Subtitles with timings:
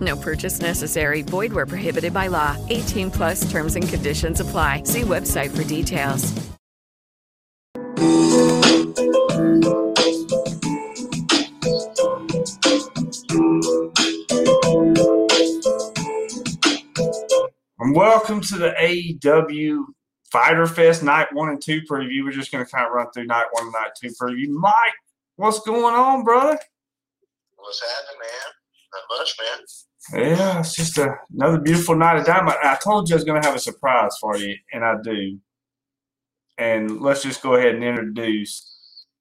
[0.00, 1.22] No purchase necessary.
[1.22, 2.56] Void where prohibited by law.
[2.68, 4.84] 18 plus terms and conditions apply.
[4.84, 6.32] See website for details.
[17.78, 19.84] And welcome to the AEW
[20.30, 22.24] Fighter Fest Night 1 and 2 preview.
[22.24, 24.48] We're just going to kind of run through Night 1 and Night 2 preview.
[24.48, 24.72] Mike,
[25.36, 26.58] what's going on, brother?
[27.56, 28.52] What's happening, man?
[28.92, 29.66] Not much, man.
[30.12, 32.56] Yeah, it's just a, another beautiful night of Dynamite.
[32.62, 35.38] I told you I was going to have a surprise for you, and I do.
[36.58, 38.66] And let's just go ahead and introduce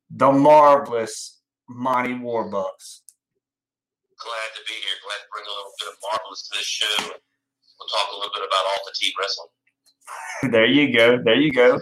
[0.09, 3.01] the marvelous Monty Warbucks.
[4.17, 4.97] Glad to be here.
[5.05, 7.03] Glad to bring a little bit of marvelous to this show.
[7.03, 9.47] We'll talk a little bit about all fatigue wrestling.
[10.51, 11.21] There you go.
[11.23, 11.79] There you go.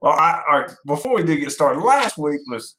[0.00, 2.76] Well, I, all right, before we did get started, last week was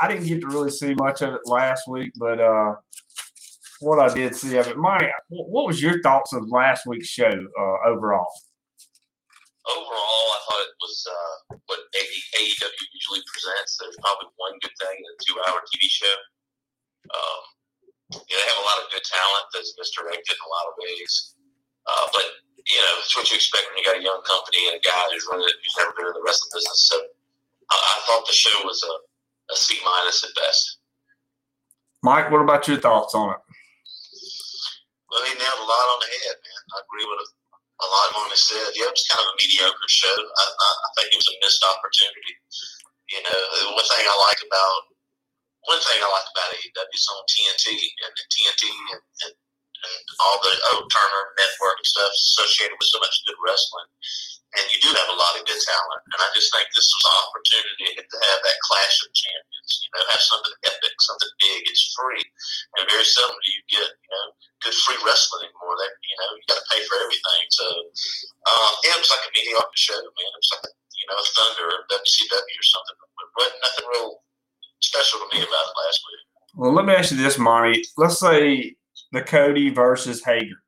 [0.00, 2.74] I didn't get to really see much of it last week, but uh,
[3.80, 7.08] what I did see of it, Monty, what what was your thoughts of last week's
[7.08, 8.28] show uh, overall?
[9.68, 13.76] Overall, I thought it was uh, what AEW usually presents.
[13.76, 16.16] There's probably one good thing in a two-hour TV show.
[17.12, 17.42] Um,
[18.16, 21.36] they have a lot of good talent that's misdirected in a lot of ways.
[21.84, 22.26] Uh, but
[22.64, 25.04] you know, it's what you expect when you got a young company and a guy
[25.12, 26.88] who's running it who's never been in the wrestling business.
[26.88, 26.96] So
[27.70, 28.94] I, I thought the show was a,
[29.52, 30.78] a C minus at best.
[32.02, 33.40] Mike, what about your thoughts on it?
[35.08, 36.62] Well, he nailed a lot on the head, man.
[36.76, 38.76] I agree with a lot of what he said.
[38.76, 40.12] Yeah, it was kind of a mediocre show.
[40.12, 42.34] I, I, I think it was a missed opportunity.
[43.08, 43.38] You know,
[43.72, 44.92] one thing I like about
[45.66, 48.62] one thing I like about AEW is on TNT and TNT
[48.94, 49.34] and, and,
[49.84, 53.88] and all the oh Turner Network stuff associated with so much good wrestling.
[54.56, 56.02] And you do have a lot of good talent.
[56.08, 59.90] And I just think this was an opportunity to have that clash of champions, you
[59.92, 61.68] know, have something epic, something big.
[61.68, 62.24] It's free.
[62.80, 64.26] And very seldom do you get, you know,
[64.64, 65.76] good free wrestling anymore.
[65.76, 67.44] That, you know, you got to pay for everything.
[67.52, 67.66] So,
[68.48, 70.32] um, yeah, it was like a mediocre show, man.
[70.32, 72.96] It was like, a, you know, Thunder or WCW or something.
[73.20, 74.24] But wasn't nothing real
[74.80, 76.24] special to me about it last week.
[76.56, 77.84] Well, let me ask you this, Monty.
[78.00, 78.80] Let's say
[79.12, 80.62] the Cody versus Hager.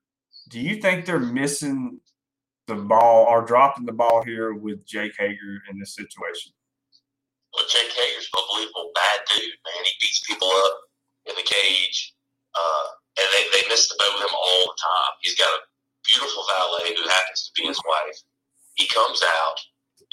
[0.48, 2.00] Do you think they're missing
[2.66, 6.52] the ball or dropping the ball here with Jake Hager in this situation?
[7.54, 9.82] Well, Jake Hager's an unbelievable bad dude, man.
[9.84, 10.74] He beats people up
[11.26, 12.14] in the cage,
[12.54, 12.86] uh,
[13.18, 15.12] and they, they miss the boat with him all the time.
[15.22, 15.60] He's got a
[16.06, 18.18] beautiful valet who happens to be his wife.
[18.78, 19.58] He comes out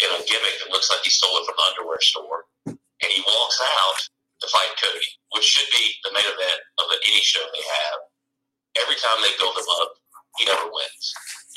[0.01, 3.21] in a gimmick that looks like he stole it from an underwear store, and he
[3.21, 3.97] walks out
[4.41, 7.99] to fight Cody, which should be the main event of any show they have.
[8.83, 9.97] Every time they build him up,
[10.37, 11.05] he never wins.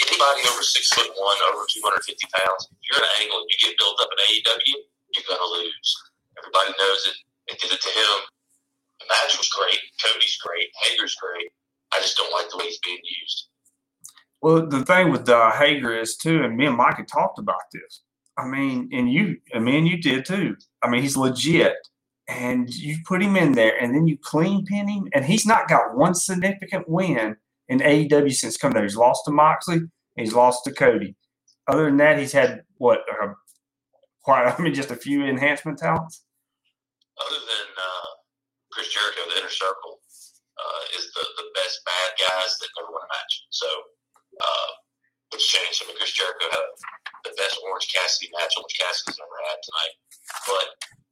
[0.01, 2.01] Anybody over six foot one, over 250
[2.33, 4.77] pounds, if you're an angle and you get built up in AEW,
[5.13, 5.89] you're going to lose.
[6.41, 7.17] Everybody knows it.
[7.49, 8.17] They did it to him.
[9.01, 9.81] The match was great.
[10.01, 10.73] Cody's great.
[10.81, 11.53] Hager's great.
[11.93, 13.49] I just don't like the way he's being used.
[14.41, 17.61] Well, the thing with uh, Hager is too, and me and Mike had talked about
[17.73, 18.03] this.
[18.39, 20.57] I mean, and you, I mean, you did too.
[20.83, 21.77] I mean, he's legit,
[22.31, 25.69] and you put him in there, and then you clean pin him, and he's not
[25.69, 27.37] got one significant win
[27.69, 28.85] in AEW since coming there.
[28.85, 29.81] He's lost to Moxley,
[30.17, 31.17] he's lost to Cody.
[31.67, 33.01] Other than that, he's had what?
[33.11, 33.35] Uh,
[34.23, 36.23] quite, I mean, just a few enhancement talents.
[37.19, 38.11] Other than uh,
[38.73, 40.01] Chris Jericho, the inner circle
[40.57, 43.47] uh, is the, the best bad guys that never won a match.
[43.51, 43.67] So
[44.41, 44.71] uh,
[45.33, 45.83] which changed.
[45.83, 46.67] I mean, Chris Jericho had
[47.25, 49.95] the best Orange Cassidy match Orange Cassidy's ever had tonight.
[50.47, 50.67] But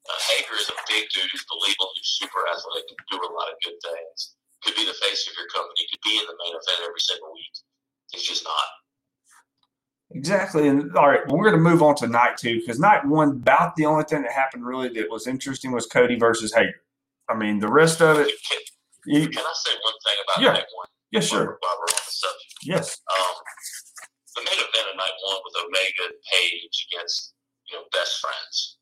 [0.09, 3.49] uh, Hager is a big dude who's believable, who's super athletic, can do a lot
[3.53, 4.35] of good things.
[4.65, 5.87] Could be the face of your company.
[5.91, 7.55] Could be in the main event every single week.
[8.13, 8.69] He's just not.
[10.11, 10.69] Exactly.
[10.69, 13.77] And all right, we're going to move on to night two because night one, about
[13.77, 16.81] the only thing that happened really that was interesting was Cody versus Hager.
[17.29, 18.33] I mean, the rest of it.
[18.49, 18.59] Can,
[19.05, 20.53] You, can I say one thing about Yeah.
[20.59, 20.89] night one?
[21.13, 21.59] yeah, sure.
[21.61, 22.55] While we're on the subject.
[22.65, 22.99] Yes.
[23.07, 23.35] Um,
[24.37, 27.35] the main event of night one was Omega and Page against,
[27.71, 28.78] you know, best friends.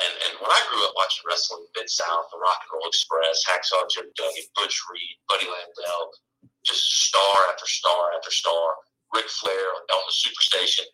[0.00, 3.44] And and when I grew up watching wrestling, Mid South, the Rock and Roll Express,
[3.44, 6.16] Hacksaw Jim Duggan, Butch Reed, Buddy Landel,
[6.64, 8.80] just star after star after star.
[9.12, 10.88] Ric Flair on the Superstation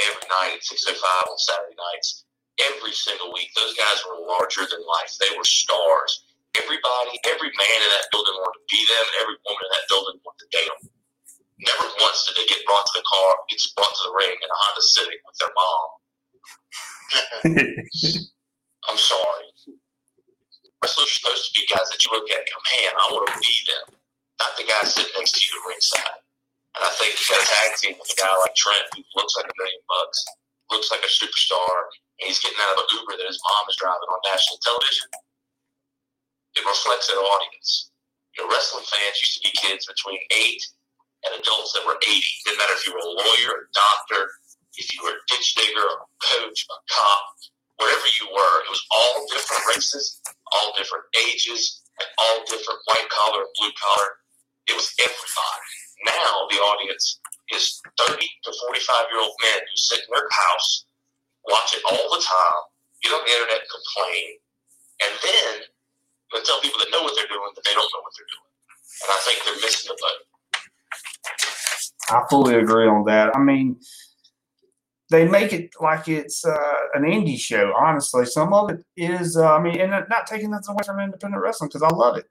[0.00, 2.28] every night at 6.05 on Saturday nights.
[2.60, 5.16] Every single week, those guys were larger than life.
[5.16, 6.28] They were stars.
[6.52, 9.88] Everybody, every man in that building wanted to be them, and every woman in that
[9.88, 10.92] building wanted to date them.
[11.64, 14.48] Never once did they get brought to the car, get brought to the ring in
[14.52, 15.88] a Honda Civic with their mom.
[18.90, 19.46] I'm sorry.
[20.82, 23.30] Wrestlers are supposed to be guys that you look at and go, man, I want
[23.30, 23.94] to be them.
[24.42, 26.18] Not the guy sitting next to you at ringside.
[26.74, 29.38] And I think you got a tag team with a guy like Trent who looks
[29.38, 30.18] like a million bucks,
[30.74, 31.70] looks like a superstar,
[32.18, 35.06] and he's getting out of an Uber that his mom is driving on national television.
[36.58, 37.92] It reflects that audience.
[38.34, 40.64] You know, wrestling fans used to be kids between eight
[41.28, 42.08] and adults that were 80.
[42.42, 44.32] Didn't matter if you were a lawyer, a doctor,
[44.74, 47.51] if you were a ditch digger, a coach, a cop,
[47.82, 50.22] wherever you were, it was all different races,
[50.54, 54.22] all different ages, and all different white collar, blue collar.
[54.70, 55.74] It was everybody.
[56.06, 57.18] Now the audience
[57.50, 60.86] is 30 to 45 year old men who sit in their house,
[61.50, 62.62] watch it all the time,
[63.02, 64.38] get on the internet complain,
[65.02, 65.52] and then
[66.46, 68.50] tell people that know what they're doing that they don't know what they're doing.
[69.02, 70.20] And I think they're missing the boat.
[72.10, 73.34] I fully agree on that.
[73.36, 73.76] I mean,
[75.12, 77.72] they make it like it's uh, an indie show.
[77.78, 79.36] Honestly, some of it is.
[79.36, 82.24] Uh, I mean, and not taking nothing away from independent wrestling because I love it.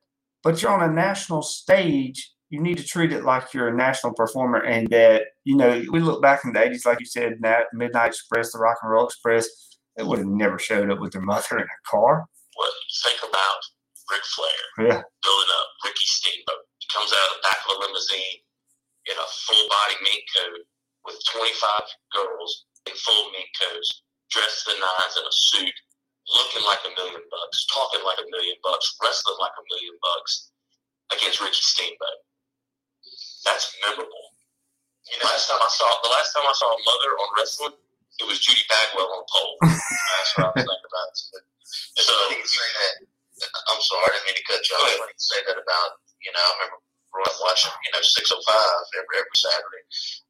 [0.43, 2.31] But you're on a national stage.
[2.49, 5.99] You need to treat it like you're a national performer, and that you know we
[5.99, 9.05] look back in the '80s, like you said, that Midnight Express, the Rock and Roll
[9.05, 9.47] Express.
[9.95, 12.25] They would have never showed up with their mother in a car.
[12.55, 12.73] What
[13.03, 13.61] think about
[14.09, 16.65] Ric Flair Yeah, building up Ricky Steamboat?
[16.79, 18.41] He comes out of the back of a limousine
[19.05, 20.65] in a full body mink coat
[21.05, 21.81] with 25
[22.15, 25.77] girls in full mink coats, dressed to the nines in a suit,
[26.29, 30.51] looking like a million bucks, talking like a million bucks, wrestling like a million bucks
[31.13, 32.21] against Ricky Steamboat.
[33.45, 34.31] That's memorable.
[35.09, 37.75] You know, last time I saw the last time I saw a mother on wrestling,
[38.21, 39.57] it was Judy Bagwell on pole.
[39.65, 41.11] That's what I was thinking about.
[41.71, 43.07] So you say that.
[43.71, 44.91] I'm sorry, I didn't mean to cut you off.
[44.91, 46.43] I can say that about you know.
[46.43, 46.83] I remember
[47.15, 48.43] growing up watching you know 605
[48.99, 49.83] every every Saturday,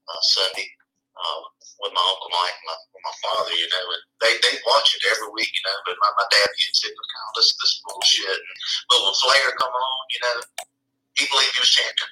[0.05, 0.69] uh, Sunday.
[1.17, 1.41] Um,
[1.81, 5.03] with my uncle Mike, my with my father, you know, and they they watch it
[5.09, 5.77] every week, you know.
[5.89, 8.37] But my, my dad gets sick of all this this bullshit.
[8.37, 8.57] And,
[8.89, 10.37] but when Flair come on, you know,
[11.17, 12.11] he believed he was champion.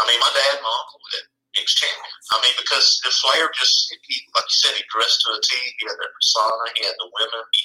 [0.00, 2.16] I mean, my dad, my uncle, that he was champion.
[2.32, 5.52] I mean, because if Flair just, he, like you said, he dressed to a T.
[5.52, 6.64] He had that persona.
[6.80, 7.44] He had the women.
[7.52, 7.64] He,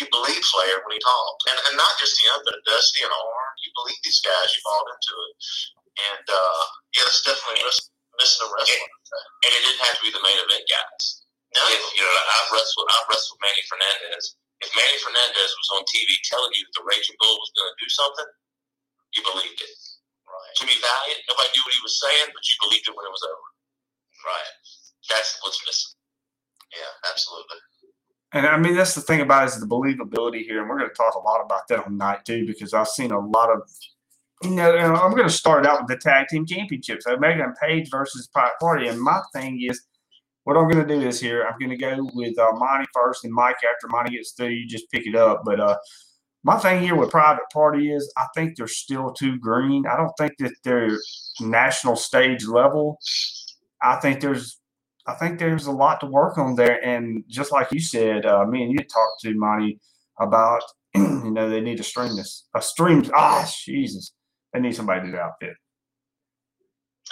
[0.00, 3.52] you believe Flair when he talked, and and not just him, but Dusty and Arn.
[3.60, 4.48] You believe these guys.
[4.56, 5.34] You bought into it,
[6.16, 6.64] and uh,
[6.96, 8.92] yeah, it's definitely miss, missing a wrestling.
[9.46, 11.04] And it didn't have to be the main event guys.
[11.56, 12.88] No, if, you know, I've wrestled.
[12.92, 14.36] I've wrestled Manny Fernandez.
[14.60, 17.78] If Manny Fernandez was on TV telling you that the Raging Bull was going to
[17.80, 18.28] do something,
[19.16, 19.76] you believed it.
[20.28, 20.52] Right.
[20.60, 23.24] Jimmy Valiant, nobody knew what he was saying, but you believed it when it was
[23.24, 23.48] over.
[24.26, 24.52] Right.
[25.10, 25.94] That's what's missing.
[26.74, 27.60] Yeah, absolutely.
[28.32, 30.90] and I mean that's the thing about it is the believability here, and we're going
[30.90, 33.62] to talk a lot about that on night two because I've seen a lot of.
[34.44, 37.06] You know, I'm going to start out with the tag team championships.
[37.06, 39.82] Omega and Page versus Private Party, and my thing is,
[40.44, 41.44] what I'm going to do is here.
[41.44, 44.50] I'm going to go with uh, Monty first, and Mike after Monty gets through.
[44.50, 45.42] You just pick it up.
[45.44, 45.76] But uh,
[46.44, 49.86] my thing here with Private Party is, I think they're still too green.
[49.86, 50.96] I don't think that they're
[51.40, 52.98] national stage level.
[53.82, 54.60] I think there's,
[55.08, 56.80] I think there's a lot to work on there.
[56.84, 59.80] And just like you said, uh, me and you talked to Monty
[60.20, 60.62] about,
[60.94, 63.04] you know, they need to stream this, a stream.
[63.12, 64.12] Ah, Jesus,
[64.56, 65.52] they need somebody to do the outfit.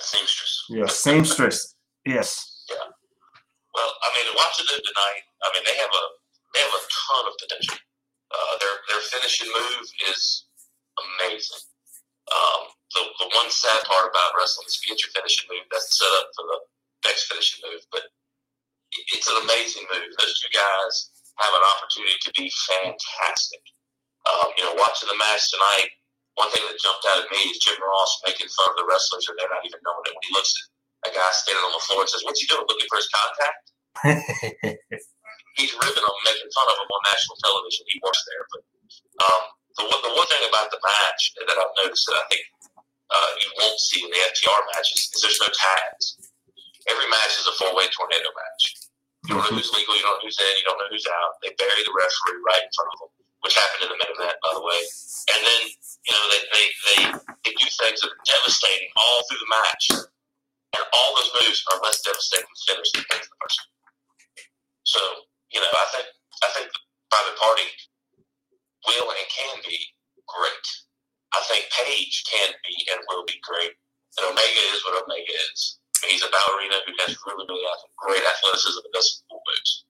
[0.01, 0.65] Seamstress.
[0.73, 1.77] Yeah, seamstress.
[2.09, 2.65] Yes.
[2.73, 2.89] Yeah.
[3.77, 6.05] Well, I mean, watching them tonight, I mean, they have a
[6.57, 7.77] they have a ton of potential.
[8.33, 10.49] Uh, their their finishing move is
[10.97, 11.61] amazing.
[12.33, 15.69] Um, the, the one sad part about wrestling is if you get your finishing move,
[15.69, 16.59] that's the setup for the
[17.05, 17.85] next finishing move.
[17.93, 18.09] But
[18.97, 20.09] it, it's an amazing move.
[20.17, 20.95] Those two guys
[21.45, 23.61] have an opportunity to be fantastic.
[24.25, 25.93] Um, you know, watching the match tonight,
[26.35, 29.27] one thing that jumped out at me is Jim Ross making fun of the wrestlers,
[29.31, 30.15] and they're not even knowing it.
[30.15, 30.51] When he looks
[31.07, 32.67] at a guy standing on the floor and says, "What's he doing?
[32.67, 33.65] Looking for his contact?"
[35.55, 37.87] He's ripping him, making fun of him on national television.
[37.87, 38.63] He works there, but
[39.23, 39.43] um,
[39.79, 42.43] the one, the one thing about the match that I've noticed that I think
[43.15, 46.19] uh, you won't see in the FTR matches is there's no tags.
[46.91, 48.63] Every match is a four way tornado match.
[49.31, 51.41] You don't know who's legal, you don't know who's in, you don't know who's out.
[51.41, 53.11] They bury the referee right in front of them,
[53.45, 54.81] which happened in the main event, by the way.
[55.29, 57.01] And then, you know, they, they, they,
[57.45, 59.85] they do things that are devastating all through the match.
[60.75, 63.65] And all those moves are less devastating to finish than the person.
[64.83, 65.01] So,
[65.53, 66.07] you know, I think
[66.43, 66.83] I think the
[67.13, 67.69] private party
[68.91, 69.79] will and can be
[70.27, 70.67] great.
[71.33, 73.73] I think Page can be and will be great.
[74.19, 75.79] And Omega is what Omega is.
[76.07, 77.65] He's a ballerina who has really, really
[77.99, 79.84] great athleticism and does cool moves.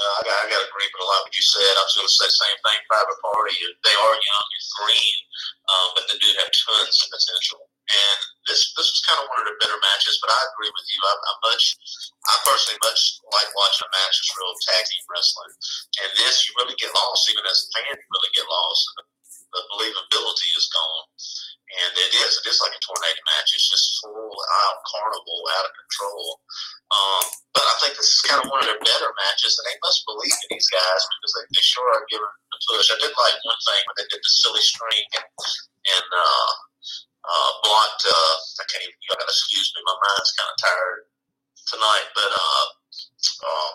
[0.00, 1.76] Uh, I, I got to agree with a lot of what you said.
[1.76, 2.80] I was going to say the same thing.
[2.88, 3.52] Private Party,
[3.84, 5.16] they are young and green,
[5.68, 7.68] um, but they do have tons of potential.
[7.90, 10.88] And this this was kind of one of the better matches, but I agree with
[10.88, 11.00] you.
[11.04, 11.64] I, I much,
[12.30, 15.52] I personally much like watching a match that's real tag team wrestling.
[16.00, 18.82] And this, you really get lost, even as a fan, you really get lost.
[18.94, 19.02] The,
[19.52, 21.06] the believability is gone.
[21.70, 23.54] And it is, it is like a tornado match.
[23.54, 24.34] It's just full
[24.66, 26.42] out carnival, out of control.
[26.90, 28.69] Um, but I think this is kind of one of
[29.50, 32.58] matches, and they must believe in these guys because they, they sure are giving the
[32.70, 32.90] push.
[32.90, 36.50] I did like one thing when they did the silly string and, and uh,
[37.26, 41.00] uh, blocked, uh, I can't even, you gotta excuse me, my mind's kind of tired
[41.66, 42.66] tonight, but uh,
[43.42, 43.70] uh,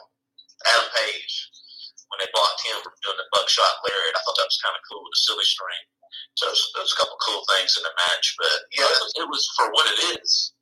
[0.71, 1.33] Adam Page,
[2.09, 4.81] when they blocked him from doing the buckshot lariat, I thought that was kind of
[4.87, 5.83] cool with the silly string.
[6.39, 9.87] So there's a couple cool things in the match, but yeah, it, was for what
[9.87, 10.55] it is.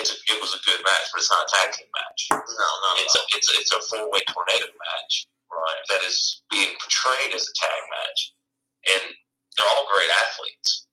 [0.00, 2.20] It's a, it was a good match, but it's not a tag team match.
[2.32, 2.88] No, no,
[3.36, 5.82] it's a it's a, a four way tornado match, right?
[5.88, 8.20] That is being portrayed as a tag match,
[8.92, 9.02] and
[9.56, 10.86] they're all great athletes,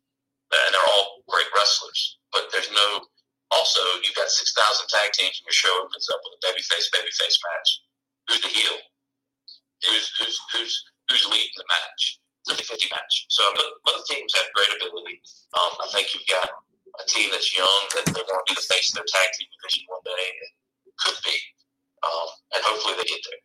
[0.51, 2.19] and they're all great wrestlers.
[2.31, 3.05] But there's no
[3.51, 6.87] also you've got six thousand tag teams, and your show opens up with a babyface
[6.93, 7.69] babyface match.
[8.29, 8.77] Who's the heel?
[9.87, 10.73] Who's who's who's
[11.09, 12.19] who's leading the match?
[12.47, 13.25] It's 50-50 match.
[13.29, 13.43] So
[13.83, 15.21] both teams have great ability.
[15.59, 16.49] Um, I think you've got
[16.99, 19.47] a team that's young that they want to be the face of their tag team
[19.59, 20.25] division one day.
[20.87, 21.35] It could be,
[22.03, 23.41] um, and hopefully they get there.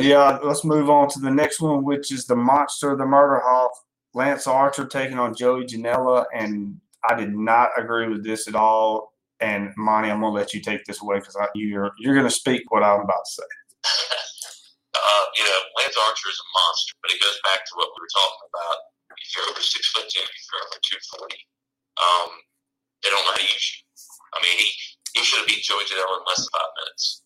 [0.00, 3.40] Yeah, let's move on to the next one, which is the monster, of the murder
[3.44, 3.72] hawk,
[4.14, 9.12] Lance Archer taking on Joey Janela, and I did not agree with this at all.
[9.40, 12.82] And Monty, I'm gonna let you take this away because you're you're gonna speak what
[12.82, 13.48] I'm about to say.
[14.92, 18.04] Uh, you know, Lance Archer is a monster, but it goes back to what we
[18.04, 18.78] were talking about.
[19.16, 21.40] If you're over six foot ten, if you're over two forty,
[22.02, 22.30] um,
[23.00, 23.80] they don't know how to use you.
[24.34, 24.68] I mean, he
[25.16, 27.22] he should have beat Joey Janela in less than five minutes.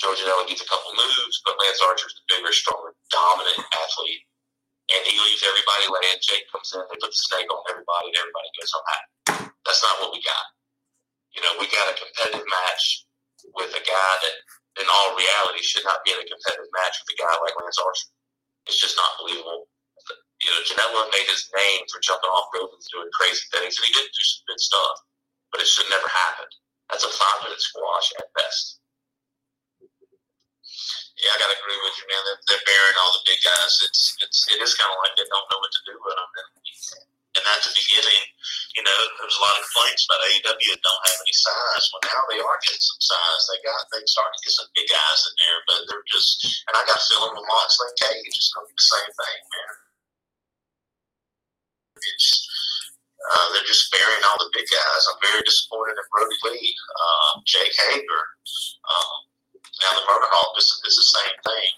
[0.00, 4.24] Joey Janela gets a couple moves, but Lance Archer's the bigger, stronger, dominant athlete,
[4.96, 6.20] and he leaves everybody laying.
[6.24, 9.12] Jake comes in, they put the snake on everybody, and everybody goes home happy.
[9.68, 10.46] That's not what we got.
[11.36, 12.84] You know, we got a competitive match
[13.54, 14.36] with a guy that
[14.80, 17.80] in all reality, should not be in a competitive match with a guy like Lance
[17.82, 18.10] Archer.
[18.70, 19.68] It's just not believable.
[20.40, 23.92] You know, Janela made his name for jumping off buildings, doing crazy things, and he
[23.92, 24.96] did do some good stuff,
[25.52, 26.48] but it should never happen.
[26.88, 28.79] That's a five minute squash at best.
[31.20, 32.22] Yeah, I gotta agree with you, man.
[32.24, 33.72] They're, they're burying all the big guys.
[33.84, 36.30] It's it's it is kind of like they don't know what to do with them.
[36.32, 36.48] And
[37.30, 38.24] and at the beginning,
[38.74, 41.84] you know, there was a lot of complaints about AEW don't have any size.
[41.94, 43.42] Well, now they are getting some size.
[43.46, 46.42] They got they starting to get some big guys in there, but they're just.
[46.66, 49.38] And I got feeling with Moxley and Cage, it's going to be the same thing,
[49.46, 49.74] man.
[52.00, 52.28] It's
[53.20, 55.02] uh, they're just burying all the big guys.
[55.06, 58.24] I'm very disappointed in Brodie Lee, uh, Jake Hager.
[58.88, 59.29] Um,
[59.80, 61.70] now the Murder Hawk is, is the same thing.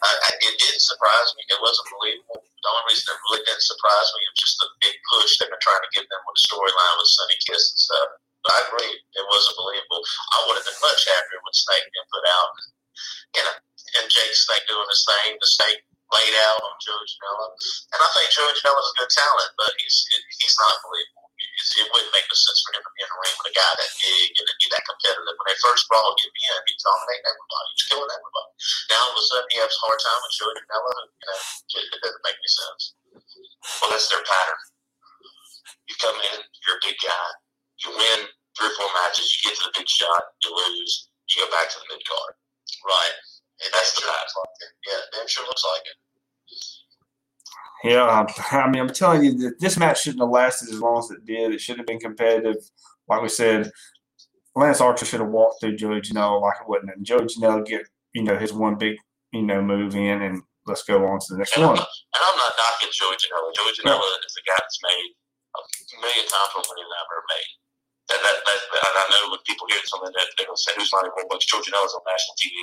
[0.00, 0.08] I,
[0.40, 1.44] it didn't surprise me.
[1.52, 2.40] It wasn't believable.
[2.40, 5.60] The only reason it really didn't surprise me was just the big push they were
[5.60, 8.08] trying to give them with the storyline with Sonny Kiss and stuff.
[8.44, 10.00] But I agree, it wasn't believable.
[10.32, 13.48] I would have been much happier with Snake being put out and,
[14.00, 15.36] and Jake Snake doing his thing.
[15.36, 17.46] The Snake laid out on Joe Janela.
[17.92, 20.08] And I think Joe Janela's a good talent, but he's
[20.40, 23.34] he's not believable it wouldn't make no sense for him to be in the ring
[23.40, 25.36] with a guy that big and be that competitive.
[25.36, 27.68] When they first brought him in, he dominated everybody.
[27.72, 28.52] He's killing everybody.
[28.92, 30.94] Now all of a sudden he has a hard time with Joey Janela.
[31.00, 31.40] You know,
[31.80, 32.82] it, it doesn't make any sense.
[33.80, 34.60] Well, that's their pattern.
[35.88, 37.28] You come in, you're a big guy.
[37.84, 38.20] You win
[38.56, 39.26] three or four matches.
[39.32, 40.36] You get to the big shot.
[40.44, 41.08] You lose.
[41.32, 42.34] You go back to the mid card.
[42.84, 43.16] Right.
[43.64, 44.48] And that's the pattern.
[44.88, 45.98] Yeah, damn sure looks like it.
[47.82, 51.10] Yeah, I mean, I'm telling you that this match shouldn't have lasted as long as
[51.10, 51.52] it did.
[51.52, 52.56] It should have been competitive.
[53.08, 53.70] Like we said,
[54.54, 56.92] Lance Archer should have walked through Joey Janela like it wasn't.
[56.96, 58.96] And Joey Janela get you know his one big
[59.32, 61.72] you know move in, and let's go on to the next and one.
[61.72, 63.48] I'm not, and I'm not knocking Joey Janela.
[63.56, 64.26] Joey Janela no.
[64.28, 65.10] is a guy that's made
[65.56, 65.60] a
[66.04, 67.50] million times more money than I've ever made.
[68.10, 68.60] That, that, that,
[68.90, 71.46] and I know when people hear something that they're going to say, who's Monty Warbucks?
[71.46, 72.58] George Janela's on national TV.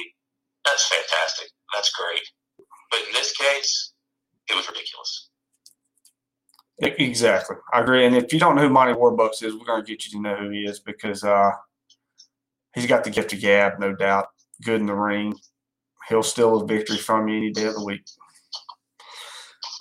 [0.67, 1.47] That's fantastic.
[1.71, 2.27] That's great.
[2.91, 3.95] But in this case,
[4.49, 5.29] it was ridiculous.
[6.79, 7.55] Exactly.
[7.73, 8.05] I agree.
[8.05, 10.21] And if you don't know who Monty Warbucks is, we're going to get you to
[10.21, 11.51] know who he is because uh,
[12.75, 14.27] he's got the gift of gab, no doubt.
[14.63, 15.33] Good in the ring.
[16.07, 18.03] He'll steal a victory from you any day of the week.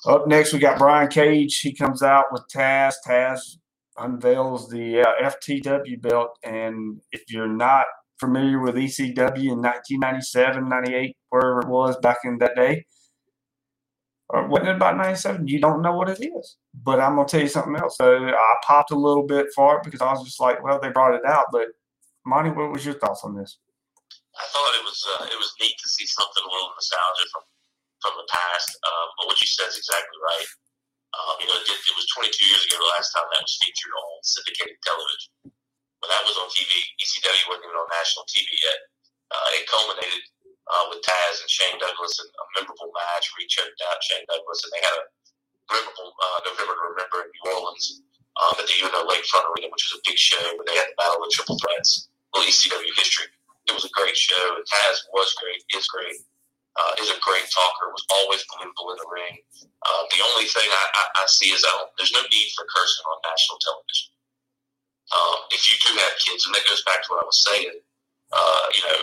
[0.06, 1.60] Up next, we got Brian Cage.
[1.60, 2.94] He comes out with Taz.
[3.06, 3.40] Taz
[3.98, 6.38] unveils the uh, FTW belt.
[6.44, 7.86] And if you're not
[8.18, 12.86] familiar with ECW in 1997, 98, wherever it was back in that day,
[14.28, 15.46] or wasn't it about 97?
[15.46, 16.56] You don't know what it is.
[16.74, 17.96] But I'm going to tell you something else.
[17.96, 20.90] So I popped a little bit for it because I was just like, well, they
[20.90, 21.46] brought it out.
[21.52, 21.68] But
[22.26, 23.58] Monty, what was your thoughts on this?
[24.36, 27.44] I thought it was uh, it was neat to see something a little nostalgia from
[28.04, 28.68] from the past.
[28.84, 30.50] Um, but what you said is exactly right.
[31.16, 33.94] Um, you know, it, it, was 22 years ago the last time that was featured
[33.96, 35.32] on syndicated television.
[35.48, 36.68] When that was on TV,
[37.00, 38.78] ECW wasn't even on national TV yet.
[39.32, 40.20] Uh, it culminated
[40.66, 44.26] uh, with Taz and Shane Douglas in a memorable match where he choked out Shane
[44.26, 45.04] Douglas, and they had a
[45.70, 48.02] memorable uh, November to remember in New Orleans
[48.38, 50.98] um, at the UNO Lakefront Arena, which was a big show where they had the
[50.98, 53.30] Battle of Triple Threats, little ECW history.
[53.66, 56.22] It was a great show, and Taz was great, is great
[56.76, 59.34] uh, is a great talker, was always believable in the ring.
[59.64, 62.68] Uh, the only thing I, I, I see is I don't, there's no need for
[62.68, 64.12] cursing on national television.
[65.08, 67.80] Um, if you do have kids, and that goes back to what I was saying,
[68.34, 68.98] uh, you know,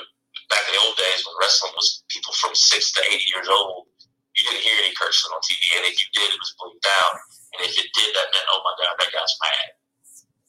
[0.50, 3.88] back in the old days when wrestling was people from six to 80 years old,
[4.34, 5.62] you didn't hear any cursing on TV.
[5.78, 7.16] And if you did, it was bleeped out.
[7.54, 9.70] And if it did, that meant, oh my God, that guy's mad.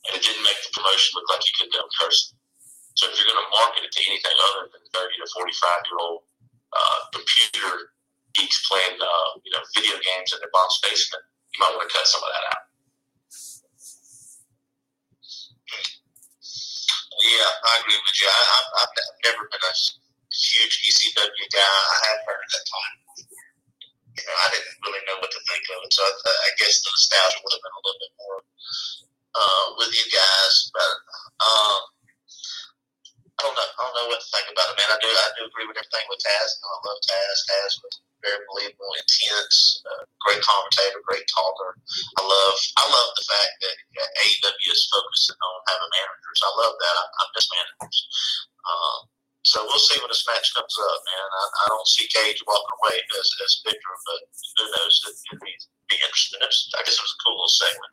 [0.09, 2.37] And it didn't make the promotion look like you could go cursing.
[2.97, 5.99] So if you're going to market it to anything other than 30 to 45 year
[6.01, 6.21] old
[6.73, 7.95] uh, computer
[8.35, 11.23] geeks playing, uh, you know, video games in their mom's basement.
[11.55, 12.63] You might want to cut some of that out.
[17.25, 18.28] Yeah, I agree with you.
[18.28, 18.93] I, have
[19.25, 19.75] never been a
[20.28, 21.64] huge ECW guy.
[21.64, 22.97] I have heard at that time.
[24.13, 26.84] You know, I didn't really know what to think of it, so I, I guess
[26.84, 28.39] the nostalgia would have been a little bit more
[29.41, 30.54] uh, with you guys.
[30.76, 30.95] But
[31.49, 31.80] um,
[33.34, 33.66] I don't know.
[33.66, 34.94] I don't know what to think about it, man.
[34.94, 35.10] I do.
[35.10, 36.49] I do agree with everything with Taz.
[36.54, 37.36] You know, I love Taz.
[37.50, 41.75] Taz was very believable, intense, uh, great commentator, great talker.
[42.16, 42.56] I love.
[42.78, 43.76] I love the fact that
[44.23, 46.40] AEW is focusing on having managers.
[46.47, 46.94] I love that.
[46.94, 47.99] I, I miss managers.
[48.64, 48.99] Um,
[49.44, 51.28] so we'll see when this match comes up, man.
[51.28, 54.20] I, I don't see Cage walking away as, as victor, but
[54.56, 54.94] who knows?
[55.04, 55.52] It, would be,
[55.92, 56.40] be interesting.
[56.40, 57.92] I guess it was a cool little segment.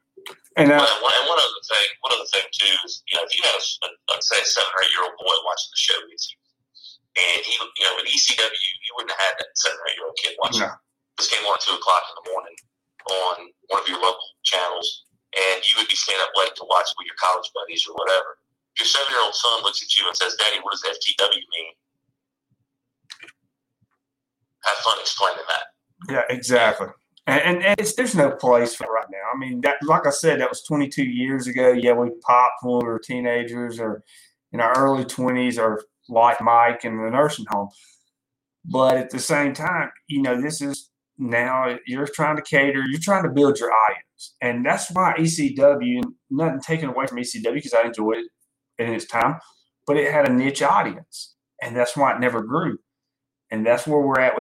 [0.59, 3.31] And, uh, one, and one other thing, one other thing too is, you know, if
[3.31, 5.97] you have, a, let's say, a seven or eight year old boy watching the show
[6.03, 6.37] with you,
[7.15, 8.51] and he, you know, with ECW,
[8.83, 10.75] you wouldn't have had that seven or eight year old kid watching no.
[11.15, 12.57] this game on at two o'clock in the morning
[13.07, 13.35] on
[13.71, 17.07] one of your local channels, and you would be staying up late to watch with
[17.07, 18.37] your college buddies or whatever.
[18.79, 21.73] Your seven year old son looks at you and says, "Daddy, what does FTW mean?"
[24.63, 25.65] Have fun explaining that.
[26.09, 26.87] Yeah, exactly.
[27.27, 29.19] And, and there's no place for right now.
[29.33, 31.71] I mean, that, like I said, that was 22 years ago.
[31.71, 34.03] Yeah, we popped when we were teenagers or
[34.51, 37.69] in our early 20s or like Mike in the nursing home.
[38.65, 42.99] But at the same time, you know, this is now you're trying to cater, you're
[42.99, 44.35] trying to build your audience.
[44.41, 48.27] And that's why ECW, nothing taken away from ECW because I enjoyed it
[48.79, 49.35] in its time,
[49.85, 51.35] but it had a niche audience.
[51.61, 52.77] And that's why it never grew.
[53.51, 54.40] And that's where we're at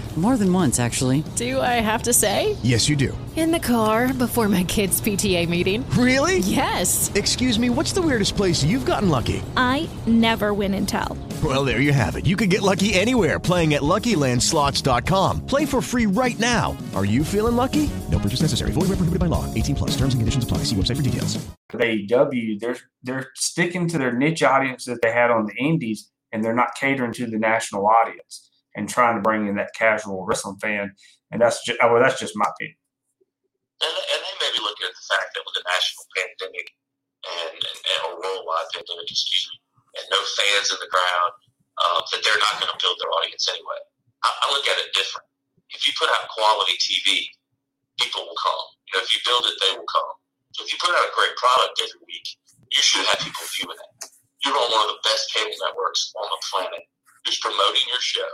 [0.17, 1.23] More than once, actually.
[1.37, 2.57] Do I have to say?
[2.63, 3.17] Yes, you do.
[3.37, 5.89] In the car before my kids' PTA meeting.
[5.91, 6.39] Really?
[6.39, 7.09] Yes.
[7.15, 9.41] Excuse me, what's the weirdest place you've gotten lucky?
[9.55, 11.17] I never win and tell.
[11.41, 12.25] Well, there you have it.
[12.25, 15.45] You can get lucky anywhere playing at LuckyLandSlots.com.
[15.45, 16.75] Play for free right now.
[16.93, 17.89] Are you feeling lucky?
[18.11, 18.73] No purchase necessary.
[18.73, 19.51] Void where prohibited by law.
[19.53, 19.91] 18 plus.
[19.91, 20.65] Terms and conditions apply.
[20.65, 21.37] See website for details.
[21.71, 26.43] AEW, they're they're sticking to their niche audience that they had on the Indies, and
[26.43, 30.57] they're not catering to the national audience and trying to bring in that casual wrestling
[30.59, 30.95] fan.
[31.31, 32.77] And that's just well, that's just my opinion.
[33.81, 36.67] And, and they may be looking at the fact that with the national pandemic
[37.25, 39.57] and, and, a worldwide pandemic, excuse me,
[39.97, 41.31] and no fans in the crowd,
[41.81, 43.81] uh, that they're not going to build their audience anyway.
[44.21, 45.25] I, I look at it different.
[45.73, 47.31] If you put out quality TV,
[47.97, 48.65] people will come.
[48.89, 50.11] You know, if you build it, they will come.
[50.59, 52.27] If you put out a great product every week,
[52.69, 53.91] you should have people viewing it.
[54.43, 56.83] You're on one of the best cable networks on the planet
[57.23, 58.29] who's promoting your show.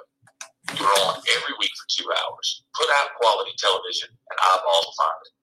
[0.75, 2.47] You're on every week for two hours.
[2.75, 5.34] Put out quality television, and eyeballs will find it.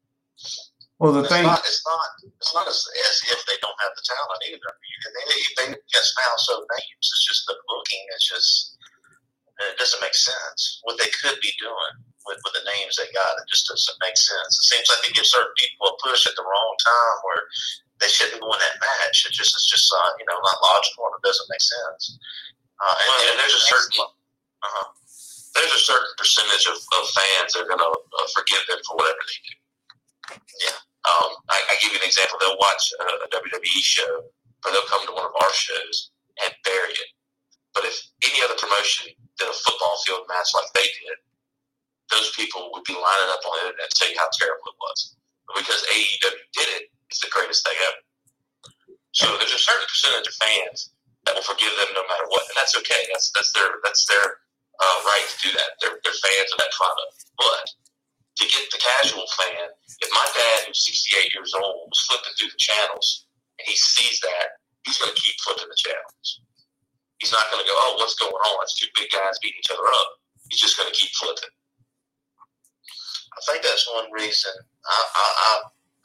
[1.01, 2.09] Well, the it's thing, not, it's not,
[2.39, 4.69] it's not as, as if they don't have the talent either.
[4.69, 7.05] You they, they just now so names.
[7.05, 8.05] It's just the booking.
[8.15, 8.79] It's just
[9.59, 11.95] it doesn't make sense what they could be doing
[12.27, 13.39] with, with the names they got.
[13.39, 14.53] It just doesn't make sense.
[14.59, 17.43] It seems like they give certain people a push at the wrong time where
[18.03, 19.27] they shouldn't win that match.
[19.27, 22.19] It just it's just uh, you know not logical and it doesn't make sense.
[22.83, 23.99] Uh, and, and there's a certain
[24.63, 24.87] uh,
[25.55, 28.99] there's a certain percentage of, of fans that are going to uh, forgive them for
[28.99, 29.55] whatever they do.
[30.67, 30.79] Yeah.
[31.05, 32.41] Um, I, I give you an example.
[32.41, 34.25] They'll watch a, a WWE show,
[34.65, 36.11] or they'll come to one of our shows
[36.43, 37.11] and bury it.
[37.77, 41.19] But if any other promotion did a football field match like they did,
[42.11, 45.17] those people would be lining up on the internet tell how terrible it was.
[45.47, 48.03] But because AEW did it, it's the greatest thing ever.
[49.13, 50.95] So there's a certain percentage of fans
[51.27, 53.07] that will forgive them no matter what, and that's okay.
[53.13, 54.44] That's that's their that's their
[54.81, 55.71] uh, right to do that.
[55.81, 57.31] They're, they're fans of that product.
[57.39, 57.67] But
[58.41, 59.71] to get the casual fan,
[60.03, 63.27] if my dad, who's 68 years old, was flipping through the channels
[63.59, 66.43] and he sees that, he's going to keep flipping the channels.
[67.23, 68.59] He's not going to go, oh, what's going on?
[68.67, 70.11] It's two big guys beating each other up.
[70.51, 71.55] He's just going to keep flipping.
[73.35, 74.55] I think that's one reason
[74.87, 75.51] I, I, I,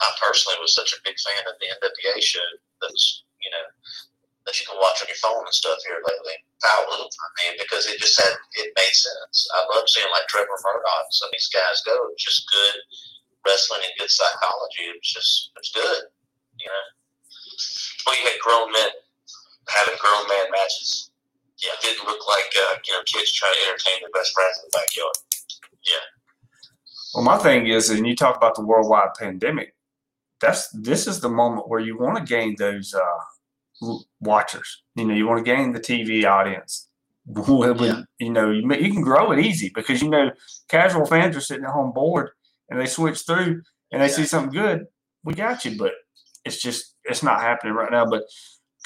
[0.02, 2.48] I personally was such a big fan of the NWA show
[2.82, 3.66] that was, you know,
[4.46, 6.36] that you can watch on your phone and stuff here lately.
[6.64, 9.48] Power, I mean, because it just had it made sense.
[9.56, 11.96] I love seeing like Trevor Murdoch and some of these guys go.
[12.08, 12.76] It was just good
[13.44, 14.88] wrestling and good psychology.
[14.88, 16.02] It was just it was good,
[16.60, 16.86] you know.
[18.06, 18.90] Well, you had grown men
[19.68, 21.10] having grown man matches.
[21.60, 24.56] Yeah, it didn't look like uh, you know kids trying to entertain their best friends
[24.60, 25.16] in the backyard.
[25.84, 26.06] Yeah.
[27.14, 29.74] well, my thing is, and you talk about the worldwide pandemic.
[30.40, 33.20] That's this is the moment where you want to gain those uh,
[34.20, 34.82] watchers.
[34.94, 36.88] You know, you want to gain the TV audience.
[37.26, 40.30] When, You know, you, you can grow it easy because you know
[40.68, 42.30] casual fans are sitting at home bored
[42.68, 43.62] and they switch through
[43.92, 44.86] and they see something good.
[45.24, 45.92] We got you, but
[46.44, 48.06] it's just it's not happening right now.
[48.06, 48.24] But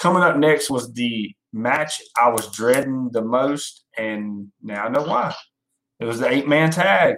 [0.01, 5.05] coming up next was the match I was dreading the most, and now I know
[5.05, 5.35] why.
[6.01, 7.17] It was the eight man tag.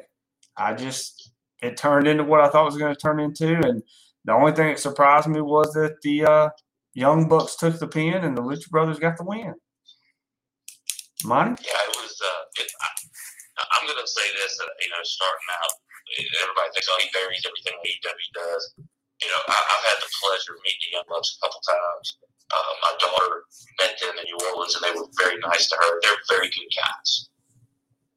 [0.57, 3.83] I just it turned into what I thought it was going to turn into, and
[4.25, 6.49] the only thing that surprised me was that the uh,
[6.97, 9.53] Young Bucks took the pin and the Lucha Brothers got the win.
[11.29, 11.61] Monty?
[11.61, 12.17] Yeah, it was.
[12.17, 12.89] Uh, it, I,
[13.77, 14.57] I'm going to say this.
[14.57, 15.77] That, you know, starting out,
[16.41, 18.65] everybody thinks, oh, he buries everything AEW does.
[19.21, 22.17] You know, I, I've had the pleasure of meeting Young Bucks a couple times.
[22.49, 23.45] Uh, my daughter
[23.77, 26.01] met them in New Orleans, and they were very nice to her.
[26.01, 27.29] They're very good guys.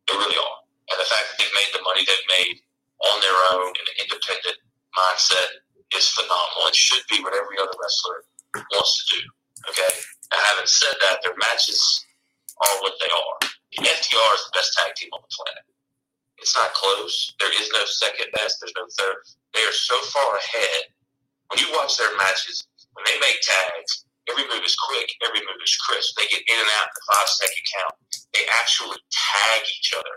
[0.08, 0.60] They really are.
[0.96, 2.64] And the fact that they've made the money they've made
[3.12, 4.56] on their own in an independent
[4.96, 6.72] mindset is phenomenal.
[6.72, 9.22] It should be what every other wrestler wants to do.
[9.70, 9.94] Okay.
[10.32, 11.80] Now, having said that, their matches
[12.62, 13.38] are what they are.
[13.78, 15.66] The FTR is the best tag team on the planet.
[16.40, 17.36] It's not close.
[17.40, 18.58] There is no second best.
[18.60, 19.20] There's no third.
[19.54, 20.90] They are so far ahead.
[21.52, 25.10] When you watch their matches, when they make tags, every move is quick.
[25.26, 26.16] Every move is crisp.
[26.16, 27.96] They get in and out in the five second count.
[28.34, 30.16] They actually tag each other.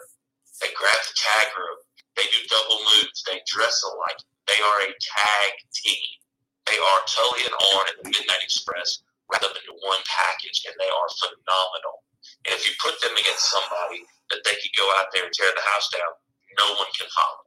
[0.60, 1.82] They grab the tag rope.
[2.14, 3.24] They do double moves.
[3.26, 4.20] They dress alike.
[4.46, 6.21] They are a tag team.
[6.70, 10.74] They are Tully and Arn and the Midnight Express wrapped up into one package, and
[10.78, 12.04] they are phenomenal.
[12.46, 15.50] And if you put them against somebody that they could go out there and tear
[15.50, 16.12] the house down,
[16.58, 17.42] no one can follow.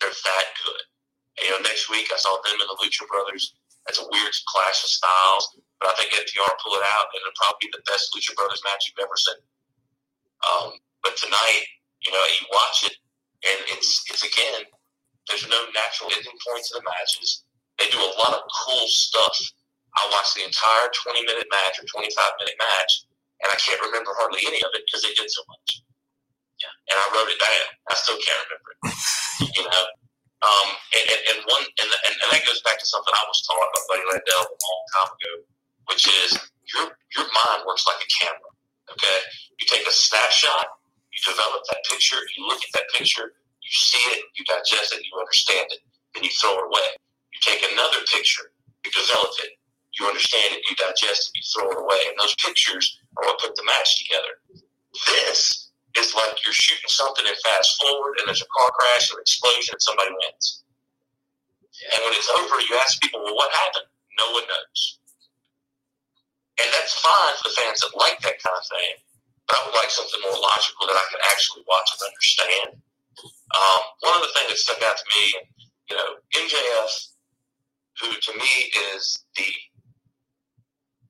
[0.00, 0.84] They're that good.
[1.38, 3.54] And, you know, next week I saw them and the Lucha Brothers.
[3.84, 7.40] That's a weird clash of styles, but I think FTR pull it out, and it'll
[7.40, 9.40] probably be the best Lucha Brothers match you've ever seen.
[10.44, 11.64] Um, but tonight,
[12.04, 12.94] you know, you watch it,
[13.48, 14.68] and it's it's again.
[15.26, 17.44] There's no natural ending point to the matches.
[17.78, 19.34] They do a lot of cool stuff.
[19.94, 22.10] I watched the entire 20 minute match or 25
[22.42, 22.92] minute match,
[23.42, 25.82] and I can't remember hardly any of it because they did so much.
[26.58, 27.66] Yeah, and I wrote it down.
[27.86, 28.82] I still can't remember it.
[29.58, 29.84] you know,
[30.42, 33.42] um, and, and, and one and, and and that goes back to something I was
[33.42, 35.32] taught by Buddy Landel a long time ago,
[35.90, 36.38] which is
[36.74, 38.50] your your mind works like a camera.
[38.90, 39.18] Okay,
[39.58, 40.66] you take a snapshot,
[41.10, 45.02] you develop that picture, you look at that picture, you see it, you digest it,
[45.02, 45.82] you understand it,
[46.14, 46.88] then you throw it away.
[47.38, 48.50] You take another picture,
[48.82, 49.54] you develop it,
[49.94, 53.38] you understand it, you digest it, you throw it away, and those pictures are what
[53.38, 54.42] put the match together.
[55.06, 59.22] This is like you're shooting something and fast forward, and there's a car crash, an
[59.22, 60.66] explosion, and somebody wins.
[61.94, 63.86] And when it's over, you ask people, well, what happened?
[64.18, 64.98] No one knows.
[66.58, 68.98] And that's fine for the fans that like that kind of thing.
[69.46, 72.68] But I would like something more logical that I could actually watch and understand.
[73.22, 75.24] Um, one of the things that stuck out to me,
[75.86, 76.90] you know, MJF,
[78.00, 78.52] who to me
[78.94, 79.50] is the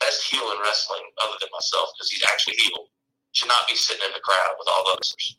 [0.01, 2.89] best heel in wrestling other than myself because he's actually heel,
[3.33, 5.37] should not be sitting in the crowd with all the others.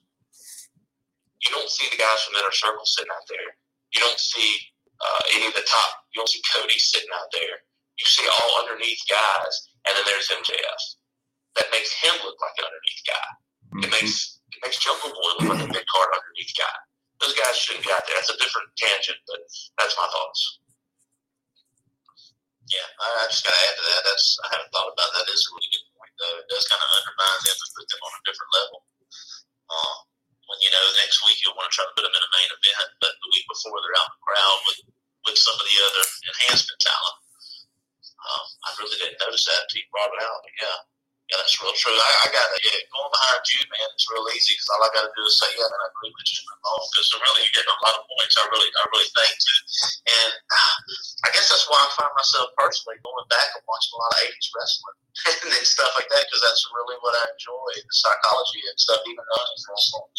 [1.42, 3.56] You don't see the guys from Inner Circle sitting out there.
[3.96, 4.60] You don't see
[5.00, 6.04] uh, any of the top.
[6.12, 7.64] You don't see Cody sitting out there.
[7.96, 9.54] You see all underneath guys,
[9.88, 10.84] and then there's MJF.
[11.56, 13.28] That makes him look like an underneath guy.
[13.72, 13.84] Mm-hmm.
[13.88, 16.76] It makes it makes Jungle Boy look like a big card underneath guy.
[17.24, 18.16] Those guys shouldn't be out there.
[18.16, 19.40] That's a different tangent, but
[19.80, 20.60] that's my thoughts.
[22.70, 24.02] Yeah, I, just got to add to that.
[24.06, 25.26] That's I haven't thought about that.
[25.34, 26.38] Is a really good point, though.
[26.38, 28.80] It does kind of undermine them and put them on a different level.
[29.70, 29.98] Uh,
[30.50, 32.50] when you know next week you'll want to try to put them in a main
[32.50, 34.80] event, but the week before they're out in the crowd with
[35.26, 37.18] with some of the other enhancement talent.
[38.20, 40.40] Um, I really didn't notice that until you brought it out.
[40.46, 40.78] But yeah,
[41.30, 41.94] yeah, that's real true.
[41.94, 42.62] I, I got it.
[42.66, 45.38] Yeah, going behind you, man, it's real easy because all I got to do is
[45.38, 46.42] say, yeah, man, I agree with you.
[46.42, 48.34] Because really, you're getting a lot of points.
[48.34, 49.58] I really, I really thank you.
[50.10, 50.78] And uh,
[51.22, 54.26] I guess that's why I find myself personally going back and watching a lot of
[54.26, 54.98] 80s wrestling
[55.62, 59.22] and stuff like that because that's really what I enjoy the psychology and stuff, even
[59.22, 60.10] 90s wrestling.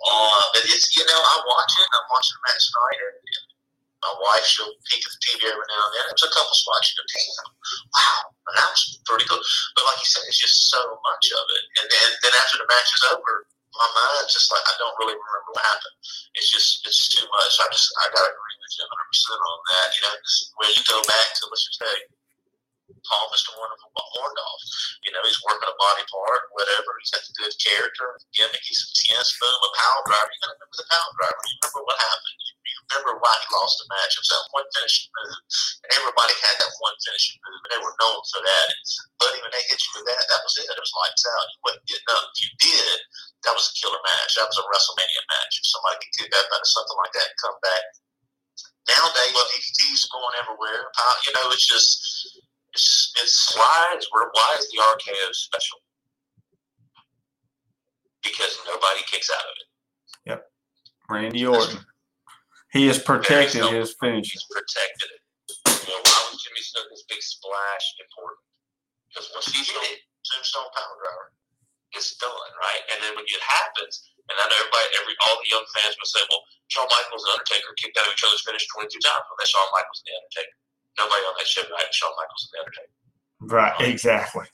[0.00, 1.88] Uh, but it's, you know, I watch it.
[1.92, 3.08] I'm watching Matt Snyder.
[3.20, 3.53] And,
[4.04, 6.04] my wife, she'll peek at the TV every now and then.
[6.12, 7.48] There's a couple spots you go, damn,
[7.88, 8.20] wow,
[8.52, 9.40] that was pretty good.
[9.72, 11.64] But like you said, it's just so much of it.
[11.80, 15.18] And then, then after the match is over, my mind's just like I don't really
[15.18, 15.98] remember what happened.
[16.38, 17.52] It's just it's too much.
[17.58, 19.88] I just I gotta agree with you 100 percent on that.
[19.98, 20.14] You know,
[20.62, 21.96] when you go back to let's just say
[23.04, 23.52] Paul Mr.
[23.56, 23.90] Wonderful
[24.20, 24.62] Orndorff.
[25.04, 26.96] You know, he's working a body part, whatever.
[27.00, 28.64] He's got the good character, gimmick.
[28.64, 29.36] He's intense.
[29.36, 30.30] Boom, a power driver.
[30.30, 31.40] You gotta remember the power driver.
[31.44, 32.38] You remember what happened.
[32.40, 34.12] You, you remember why he lost the match.
[34.16, 35.38] It was that one finishing move,
[35.84, 38.68] and everybody had that one finishing move, and they were known for that.
[39.20, 40.68] But when they hit you with that, that was it.
[40.68, 41.48] It was lights out.
[41.48, 42.24] You wasn't getting up.
[42.34, 42.98] If you did,
[43.48, 44.36] that was a killer match.
[44.36, 45.52] That was a WrestleMania match.
[45.60, 47.84] If somebody could get that out of something like that and come back.
[48.84, 50.92] Nowadays, well, DDT's going everywhere.
[51.24, 52.04] You know, it's just
[52.74, 55.78] it's, it's why is why is the RKO special?
[58.22, 59.68] Because nobody kicks out of it.
[60.30, 60.40] Yep,
[61.08, 61.84] Randy Orton.
[62.74, 64.34] He is protected no, his finish.
[64.34, 65.22] He's protected it.
[65.86, 68.42] You know, why was Jimmy Snuka's big splash important?
[69.06, 71.30] Because once he hit it, Tombstone Power Driver,
[71.94, 72.82] it's done, right?
[72.90, 76.10] And then when it happens, and I know everybody, every all the young fans will
[76.10, 79.38] say, "Well, Shawn Michaels and Undertaker kicked out of each other's finish 22 times." Well,
[79.38, 80.56] that's Shawn Michaels and the Undertaker.
[80.98, 82.94] Nobody on that show had Shawn Michaels and The Undertaker.
[83.54, 84.50] Right, um, exactly.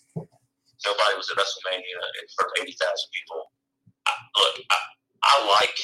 [0.84, 2.84] Nobody was at WrestleMania in front of 80,000
[3.16, 3.48] people.
[4.04, 4.78] I, look, I,
[5.24, 5.78] I like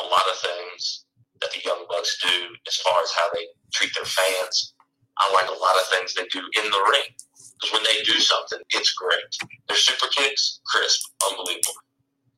[0.00, 1.07] a lot of things
[1.40, 2.34] that the Young Bucks do
[2.66, 4.74] as far as how they treat their fans.
[5.18, 7.10] I like a lot of things they do in the ring.
[7.58, 9.26] Because when they do something, it's great.
[9.66, 11.74] Their super kicks, crisp, unbelievable.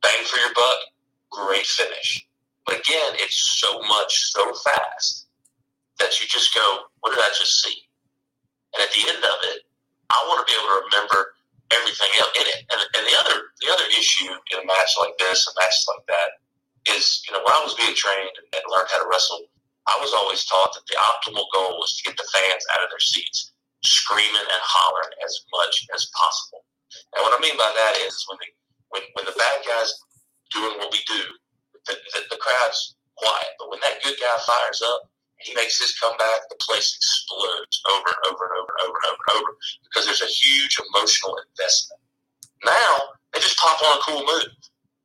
[0.02, 0.80] Bang for your buck,
[1.30, 2.26] great finish.
[2.66, 5.26] But again, it's so much, so fast
[5.98, 7.76] that you just go, what did I just see?
[8.74, 9.62] And at the end of it,
[10.10, 11.34] I want to be able to remember
[11.72, 12.60] everything else in it.
[12.72, 16.06] And, and the other the other issue in a match like this, a match like
[16.08, 16.30] that,
[16.88, 19.45] is you know when I was being trained and, learned how to wrestle,
[19.88, 22.90] I was always taught that the optimal goal was to get the fans out of
[22.90, 23.53] their seats,
[23.85, 26.64] screaming and hollering as much as possible.
[27.16, 28.49] And what I mean by that is when the
[28.90, 29.93] when, when the bad guys
[30.51, 31.23] doing what we do,
[31.87, 33.55] the, the, the crowd's quiet.
[33.59, 38.09] But when that good guy fires up, he makes his comeback, the place explodes over
[38.12, 39.51] and over and over and over and over and over
[39.88, 42.01] because there's a huge emotional investment.
[42.64, 44.53] Now they just pop on a cool move.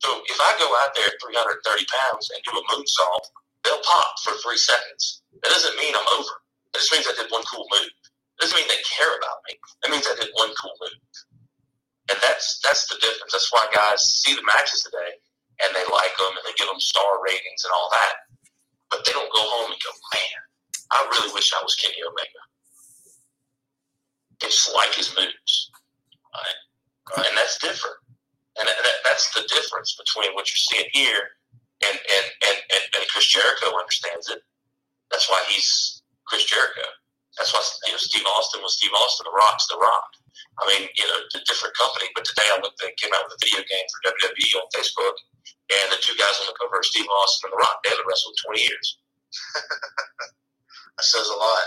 [0.06, 3.26] So if I go out there at 330 pounds and do a moonsault,
[3.66, 5.26] they'll pop for three seconds.
[5.42, 6.38] That doesn't mean I'm over.
[6.78, 7.90] It just means I did one cool move.
[7.90, 9.58] It doesn't mean they care about me.
[9.82, 11.02] That means I did one cool move.
[12.14, 13.34] And that's that's the difference.
[13.34, 15.18] That's why guys see the matches today
[15.66, 18.14] and they like them and they give them star ratings and all that
[18.92, 20.40] but they don't go home and go, man,
[20.92, 22.44] I really wish I was Kenny Omega.
[24.44, 25.72] It's like his moves,
[26.34, 27.18] right?
[27.18, 27.28] right?
[27.28, 27.98] And that's different.
[28.56, 31.36] And that, that's the difference between what you're seeing here
[31.84, 34.40] and, and, and, and, and Chris Jericho understands it.
[35.12, 36.88] That's why he's Chris Jericho.
[37.36, 39.28] That's why you know, Steve Austin was Steve Austin.
[39.28, 40.08] The Rock's The Rock.
[40.56, 42.08] I mean, you know, a different company.
[42.16, 45.20] But today I looked, they came out with a video game for WWE on Facebook
[45.74, 47.82] and the two guys on the cover are Steve Austin and The Rock.
[47.82, 48.88] They haven't wrestled 20 years.
[50.98, 51.66] that says a lot.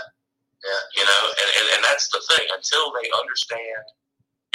[0.63, 0.83] Yeah.
[0.95, 2.47] You know, and, and, and that's the thing.
[2.55, 3.83] Until they understand,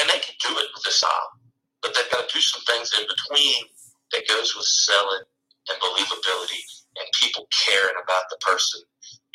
[0.01, 1.37] and they can do it with the style,
[1.85, 3.69] but they've got to do some things in between
[4.17, 5.29] that goes with selling
[5.69, 6.65] and believability
[6.97, 8.81] and people caring about the person.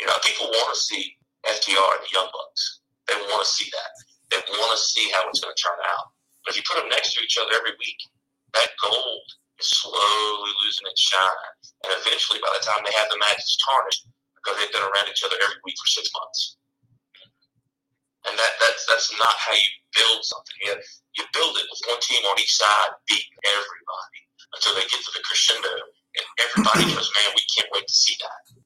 [0.02, 1.14] You know, people want to see
[1.46, 2.82] FTR and the Young Bucks.
[3.06, 3.94] They want to see that.
[4.34, 6.10] They want to see how it's going to turn out.
[6.42, 8.02] But if you put them next to each other every week,
[8.58, 9.28] that gold
[9.62, 11.54] is slowly losing its shine.
[11.86, 15.06] And eventually, by the time they have the match, it's tarnished because they've been around
[15.06, 16.58] each other every week for six months.
[18.28, 20.58] And that, that's that's not how you build something.
[20.68, 20.76] You,
[21.16, 24.22] you build it with one team on each side beating everybody
[24.56, 28.16] until they get to the crescendo, and everybody goes, "Man, we can't wait to see
[28.20, 28.60] that."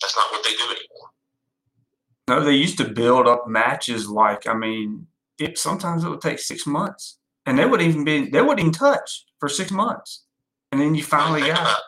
[0.00, 1.08] That's not what they do anymore.
[2.28, 5.06] No, they used to build up matches like I mean,
[5.38, 8.72] it sometimes it would take six months, and they would even be they wouldn't even
[8.72, 10.24] touch for six months,
[10.72, 11.62] and then you finally think got.
[11.62, 11.82] About,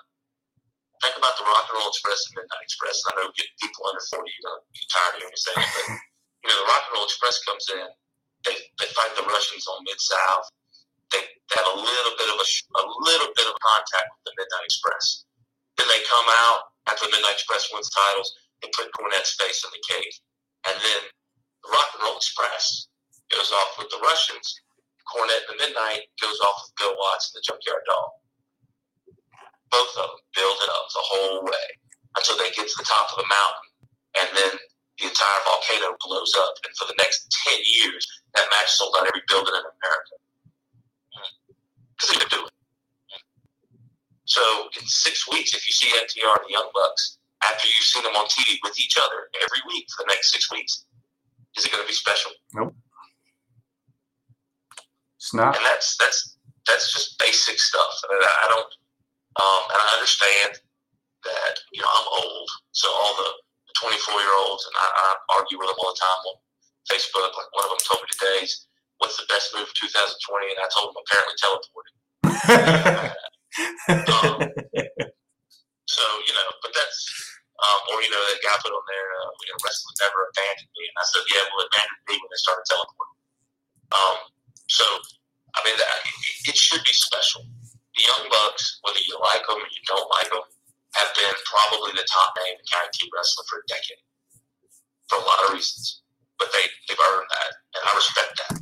[1.02, 3.02] think about the Rock and Roll Express and Midnight Express.
[3.08, 4.56] I know people under forty, you know,
[4.92, 6.09] tired of hearing me say it, but
[6.44, 7.88] you know, the Rock and Roll Express comes in.
[8.46, 10.48] They they fight the Russians on Mid South.
[11.12, 14.34] They, they have a little bit of a, a little bit of contact with the
[14.38, 15.24] Midnight Express.
[15.78, 18.30] Then they come out after the Midnight Express wins titles.
[18.62, 20.14] They put Cornette's face in the cake,
[20.68, 21.00] and then
[21.64, 22.88] the Rock and Roll Express
[23.32, 24.46] goes off with the Russians.
[25.08, 28.10] Cornette and the Midnight goes off with Bill Watts and the Junkyard Dog.
[29.70, 31.66] Both of them build it up the whole way
[32.16, 33.68] until they get to the top of the mountain,
[34.22, 34.52] and then
[35.00, 36.54] the entire volcano blows up.
[36.64, 40.14] And for the next ten years, that match sold out every building in America
[41.96, 42.52] because they could do it.
[44.24, 44.42] So
[44.78, 48.14] in six weeks, if you see FTR and the Young Bucks after you've seen them
[48.14, 50.84] on TV with each other every week for the next six weeks,
[51.56, 52.30] is it going to be special?
[52.54, 52.74] Nope.
[55.16, 55.56] It's not.
[55.56, 56.36] And that's that's
[56.66, 57.90] that's just basic stuff.
[58.08, 58.70] I, mean, I don't,
[59.40, 60.60] um, and I understand
[61.24, 63.30] that you know I'm old, so all the
[63.80, 65.08] 24 year olds, and I, I
[65.40, 66.36] argue with them all the time on
[66.84, 67.32] Facebook.
[67.32, 68.44] Like one of them told me today,
[69.00, 71.96] "What's the best move of 2020?" And I told him apparently teleporting.
[73.90, 74.38] um,
[75.94, 77.00] so you know, but that's
[77.56, 80.72] um, or you know that guy put on there, uh, you know, wrestling never abandoned
[80.76, 83.18] me, and I said, yeah, well, it abandoned me when they started teleporting.
[83.90, 84.16] Um,
[84.70, 84.86] so
[85.56, 87.42] I mean, that, it, it should be special.
[87.96, 90.46] The Young Bucks, whether you like them or you don't like them,
[90.98, 94.02] have been probably the top name in tag team wrestling for a decade,
[95.06, 96.02] for a lot of reasons.
[96.38, 98.54] But they they've earned that, and I respect that.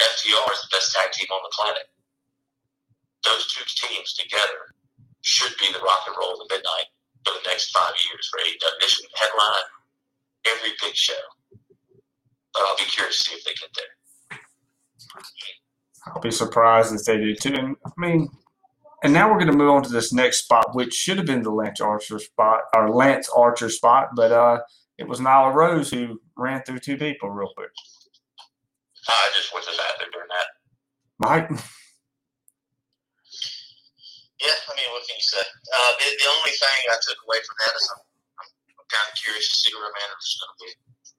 [0.00, 1.86] FTR is the best tag team on the planet.
[3.22, 4.74] Those two teams together
[5.22, 6.90] should be the rock and roll of the midnight
[7.24, 8.80] for the next five years for AEW.
[8.80, 9.68] They should headline
[10.46, 11.24] every big show.
[12.52, 14.38] But I'll be curious to see if they get there.
[16.06, 17.54] I'll be surprised if they do too.
[17.54, 18.28] And I mean,
[19.04, 21.42] and now we're going to move on to this next spot, which should have been
[21.42, 24.60] the Lance Archer spot or Lance Archer spot, but uh,
[24.96, 27.68] it was Nyla Rose who ran through two people real quick.
[29.06, 30.48] I just went to the bathroom during that.
[31.20, 31.48] Mike,
[34.40, 35.40] Yeah, I mean, what can you say?
[35.40, 38.02] Uh, the, the only thing I took away from that is I'm,
[38.40, 40.72] I'm, I'm kind of curious to see who her manager's going to be.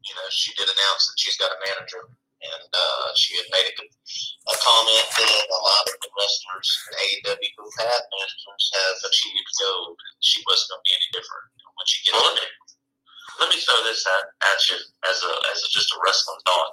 [0.10, 2.02] You know, she did announce that she's got a manager,
[2.43, 6.93] and uh, she had made a, a comment that a lot of the wrestlers in
[7.00, 9.98] AEW who have managers have achieved gold.
[10.19, 11.45] She wasn't going to be any different
[11.76, 12.56] when she gets in there.
[13.39, 14.80] Let me throw this at, at you
[15.12, 16.71] as a as a, just a wrestling thought.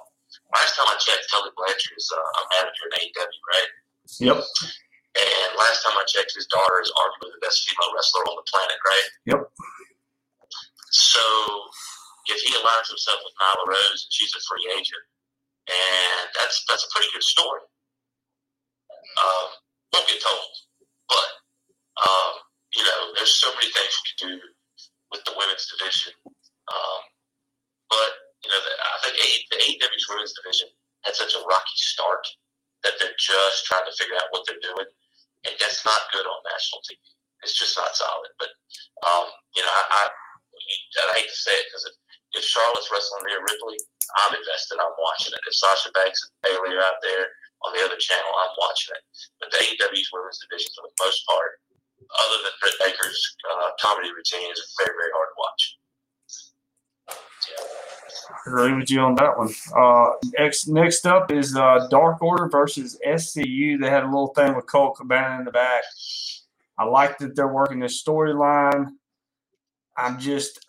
[0.55, 3.71] Last time I checked, Tully Blanchard is uh, a manager in AEW, right?
[4.19, 4.39] Yep.
[5.13, 8.47] And last time I checked, his daughter is arguably the best female wrestler on the
[8.49, 9.07] planet, right?
[9.29, 9.41] Yep.
[10.89, 11.25] So
[12.29, 15.03] if he aligns himself with Nyla Rose and she's a free agent,
[15.69, 17.63] and that's that's a pretty good story.
[19.19, 19.47] Um,
[19.93, 20.51] won't get told,
[21.07, 21.27] but
[22.01, 22.33] um,
[22.75, 24.35] you know, there's so many things you can do
[25.13, 26.13] with the women's division.
[26.25, 27.01] Um,
[27.89, 28.11] but
[28.43, 29.15] you know, the, I think
[29.53, 30.67] the AEW's women's division
[31.05, 32.25] had such a rocky start
[32.83, 34.89] that they're just trying to figure out what they're doing,
[35.47, 36.99] and that's not good on national TV.
[37.43, 38.31] It's just not solid.
[38.39, 38.51] But
[39.05, 41.95] um, you know, I, I, I hate to say it because if,
[42.39, 43.77] if Charlotte's wrestling Rhea Ripley,
[44.21, 44.77] I'm invested.
[44.77, 45.41] I'm watching it.
[45.47, 47.33] If Sasha Banks and Bayley are out there
[47.65, 49.03] on the other channel, I'm watching it.
[49.41, 51.59] But the AEW's women's division, for the most part,
[52.03, 55.63] other than Britt Baker's uh, comedy routine, is very, very hard to watch.
[57.09, 59.53] I agree with you on that one.
[59.75, 63.79] Uh, next, next up is uh, Dark Order versus SCU.
[63.79, 65.83] They had a little thing with Colt Cabana in the back.
[66.77, 68.91] I like that they're working this storyline.
[69.95, 70.65] I'm just,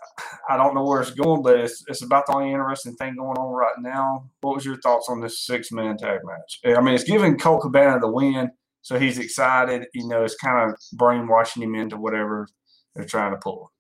[0.48, 3.38] I don't know where it's going, but it's, it's about the only interesting thing going
[3.38, 4.28] on right now.
[4.40, 6.60] What was your thoughts on this six man tag match?
[6.76, 8.50] I mean, it's giving Colt Cabana the win,
[8.82, 9.86] so he's excited.
[9.94, 12.46] You know, it's kind of brainwashing him into whatever
[12.94, 13.72] they're trying to pull.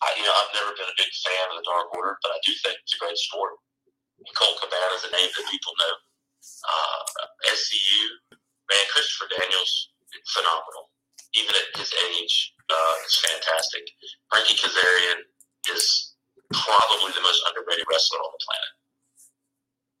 [0.00, 2.38] I, you know, I've never been a big fan of the Dark Order, but I
[2.46, 3.18] do think it's a great.
[3.18, 5.94] And Colt Cabana is a name that people know.
[6.64, 7.02] Uh,
[7.54, 8.38] SCU,
[8.72, 9.90] man, Christopher Daniels,
[10.32, 10.90] phenomenal.
[11.36, 13.84] Even at his age, uh, is fantastic.
[14.28, 15.24] Frankie Kazarian
[15.72, 16.14] is
[16.52, 18.72] probably the most underrated wrestler on the planet.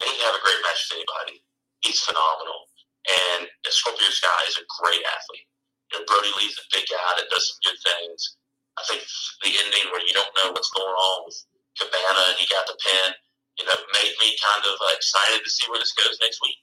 [0.00, 1.44] He didn't have a great match with anybody.
[1.82, 2.70] He's phenomenal.
[3.08, 5.48] And Scorpio Sky is a great athlete.
[5.92, 8.36] You know, Brodie Lee's a big guy that does some good things.
[8.76, 9.02] I think
[9.42, 11.38] the ending where you don't know what's going on with
[11.80, 13.16] Cabana and he got the pin,
[13.58, 16.60] you know, made me kind of uh, excited to see where this goes next week.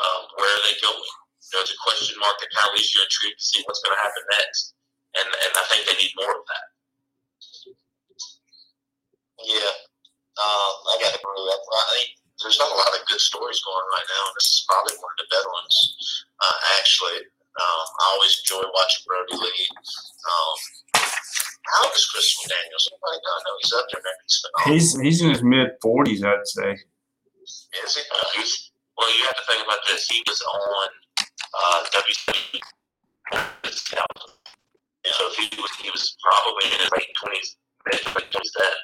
[0.00, 0.98] Um, where are they going?
[0.98, 3.82] You know, it's a question mark that kind of leaves you intrigued to see what's
[3.84, 4.77] going to happen next.
[5.18, 6.66] And, and I think they need more of that.
[9.42, 9.74] Yeah,
[10.38, 11.46] um, I got to agree.
[11.46, 14.66] I think there's not a lot of good stories going right now, and this is
[14.66, 15.74] probably one of the better ones.
[16.38, 17.22] Uh, actually,
[17.58, 19.66] um, I always enjoy watching Brodie Lee.
[19.74, 20.56] Um,
[20.98, 22.86] how old is Christopher Daniels?
[22.90, 23.18] Anybody?
[23.18, 24.02] I know he's up there.
[24.02, 24.74] Maybe he's phenomenal.
[24.74, 26.78] He's he's in his mid forties, I'd say.
[27.42, 28.02] Is he?
[28.10, 30.06] Uh, he's, well, you have to think about this.
[30.06, 30.88] He was on
[31.54, 32.62] uh, WWE.
[35.12, 37.56] So he was he was probably in his late twenties,
[37.90, 38.76] mid twenties then.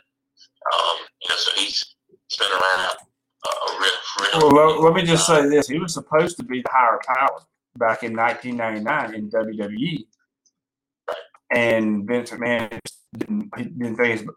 [0.73, 1.85] Um, you know, so he's
[2.29, 4.53] he's been around a real, real.
[4.53, 7.41] Well, let, let me just say this: he was supposed to be the higher power
[7.77, 10.07] back in 1999 in WWE,
[11.51, 12.79] and Vince McMahon
[13.17, 14.29] didn't he didn't think his,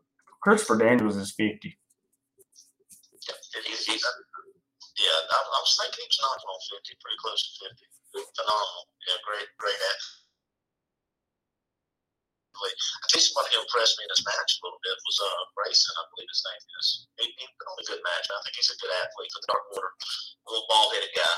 [0.41, 1.77] Christopher Daniels is 50.
[3.65, 4.05] He's, he's,
[4.97, 8.31] yeah, I, I was thinking he was knocking on 50, pretty close to 50.
[8.37, 8.85] Phenomenal.
[9.09, 10.26] Yeah, great, great athlete.
[12.57, 15.93] I think somebody who impressed me in this match a little bit was uh, Grayson,
[15.97, 16.87] I believe his name is.
[17.21, 18.25] He, he put on a good match.
[18.29, 19.91] I think he's a good athlete for the Dark Order.
[19.93, 21.35] A little ball headed guy.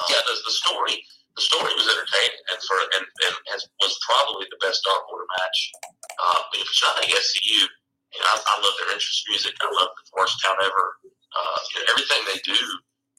[0.00, 1.04] Um, yeah, the, the story
[1.36, 5.24] the story was entertaining and for and, and has, was probably the best Dark Order
[5.40, 5.58] match.
[6.20, 7.64] Uh, but if it's not the SCU,
[8.12, 9.56] you know, I, I love their entrance music.
[9.60, 10.84] I love the worst town ever.
[11.32, 12.60] Uh, you know, everything they do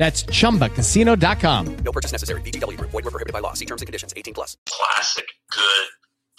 [0.00, 1.84] That's chumbacasino.com.
[1.84, 2.40] No purchase necessary.
[2.40, 2.88] VGW Group.
[2.88, 3.52] Void were prohibited by law.
[3.52, 4.16] See terms and conditions.
[4.16, 4.56] 18 plus.
[4.64, 5.86] classic, good,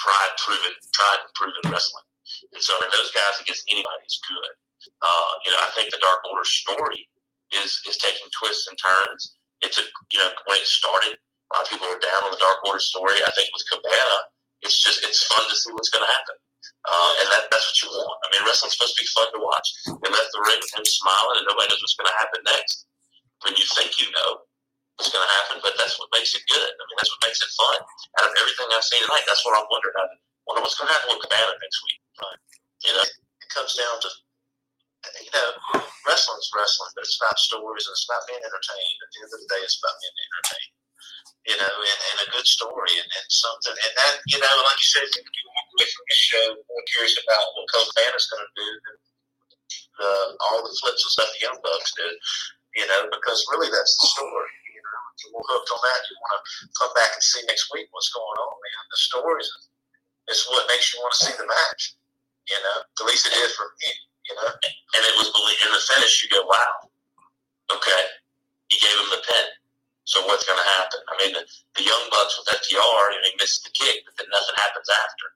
[0.01, 2.01] tried, proven, tried and proven wrestling.
[2.57, 4.51] And so, I mean, those guys against anybody is good.
[4.97, 7.05] Uh, you know, I think the Dark Order story
[7.53, 9.37] is is taking twists and turns.
[9.61, 12.41] It's a you know when it started, a lot of people were down on the
[12.41, 13.13] Dark Order story.
[13.21, 14.17] I think with Cabana,
[14.65, 16.33] it's just it's fun to see what's going to happen,
[16.89, 18.17] uh, and that that's what you want.
[18.25, 19.69] I mean, wrestling's supposed to be fun to watch.
[20.01, 22.89] They left the ring with him smiling, and nobody knows what's going to happen next.
[23.45, 24.45] When you think you know
[24.97, 26.71] what's going to happen, but that's what makes it good.
[26.71, 27.79] I mean, that's what makes it fun.
[28.21, 29.97] Out of everything I've seen tonight, that's what I'm wondering.
[29.97, 30.05] I
[30.45, 31.99] wonder what's going to happen with Cabana next week.
[32.21, 32.39] Right.
[32.85, 34.09] You know, it comes down to
[35.21, 38.97] you know, wrestling's wrestling, but it's about stories and it's about being entertained.
[39.01, 40.73] At the end of the day, it's about being entertained.
[41.41, 43.73] You know, and, and a good story and, and something.
[43.73, 47.17] And that, you know, like you said, you walk away from this show more curious
[47.17, 48.93] about what Colt Cabana's going to do the,
[50.05, 52.13] uh, all the flips and stuff the Young Bucks did.
[52.75, 54.51] You know, because really that's the story.
[54.71, 56.41] You know, if you're hooked on that, you want to
[56.79, 58.83] come back and see next week what's going on, man.
[58.91, 59.49] The stories
[60.31, 61.99] is what makes you want to see the match.
[62.47, 63.91] You know, at least it did for me
[64.31, 64.47] you know.
[64.47, 66.23] And it was in the finish.
[66.23, 66.87] You go, wow,
[67.75, 68.03] okay,
[68.71, 69.47] he gave him the pin.
[70.07, 70.99] So what's going to happen?
[71.07, 71.43] I mean, the,
[71.77, 75.27] the young bucks with FTR, and he missed the kick, but then nothing happens after.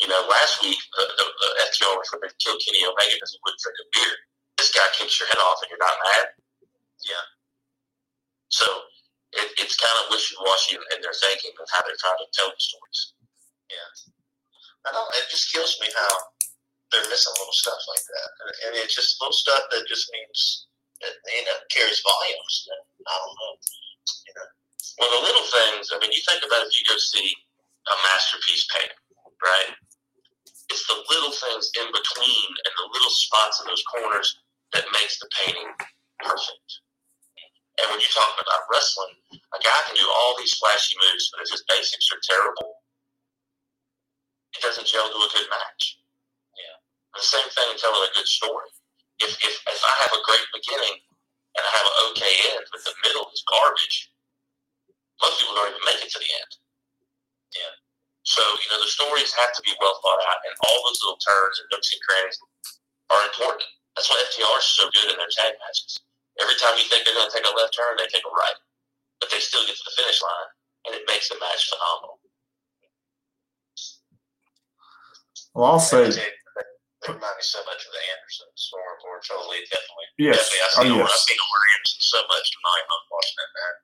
[0.00, 3.32] You know, last week the, the, the FTR was going to kill Kenny Omega because
[3.32, 4.14] he wouldn't drink a beer.
[4.58, 6.26] This guy kicks your head off, and you're not mad.
[7.02, 7.26] Yeah.
[8.48, 8.66] So
[9.32, 12.52] it, it's kind of wishy-washy in, in their thinking of how they're trying to tell
[12.52, 13.16] the stories.
[13.72, 13.88] Yeah.
[14.86, 15.08] I don't.
[15.16, 16.12] It just kills me how
[16.90, 20.68] they're missing little stuff like that, and, and it's just little stuff that just means
[21.00, 22.54] that you know carries volumes.
[22.68, 23.52] And I don't know,
[24.26, 24.48] you know.
[25.00, 25.88] Well, the little things.
[25.94, 27.30] I mean, you think about if you go see
[27.88, 29.02] a masterpiece painting,
[29.40, 29.72] right?
[30.68, 34.41] It's the little things in between and the little spots in those corners
[34.72, 35.70] that makes the painting
[36.20, 36.70] perfect.
[37.80, 41.40] And when you're talking about wrestling, a guy can do all these flashy moves, but
[41.40, 42.84] if his basics are terrible,
[44.52, 45.96] it doesn't gel to a good match.
[46.52, 46.76] Yeah.
[47.16, 48.68] The same thing in telling a good story.
[49.24, 51.00] If, if, if I have a great beginning
[51.56, 54.12] and I have an okay end, but the middle is garbage,
[55.24, 56.52] most people don't even make it to the end.
[57.56, 57.74] Yeah.
[58.24, 61.20] So, you know, the stories have to be well thought out, and all those little
[61.20, 62.38] turns and nooks and crannies
[63.10, 63.66] are important.
[63.96, 66.00] That's why FTR is so good in their tag matches.
[66.40, 68.58] Every time you think they're going to take a left turn, they take a right.
[69.20, 70.48] But they still get to the finish line,
[70.88, 72.18] and it makes the match phenomenal.
[75.54, 80.08] Well, I'll say they remind me so much of the Andersons or, or totally definitely.
[80.18, 80.48] Yes.
[80.48, 80.96] Definitely.
[80.96, 81.12] I Oh, yes.
[81.12, 82.84] I see Arn Anderson so much tonight.
[82.88, 83.82] I'm watching that match.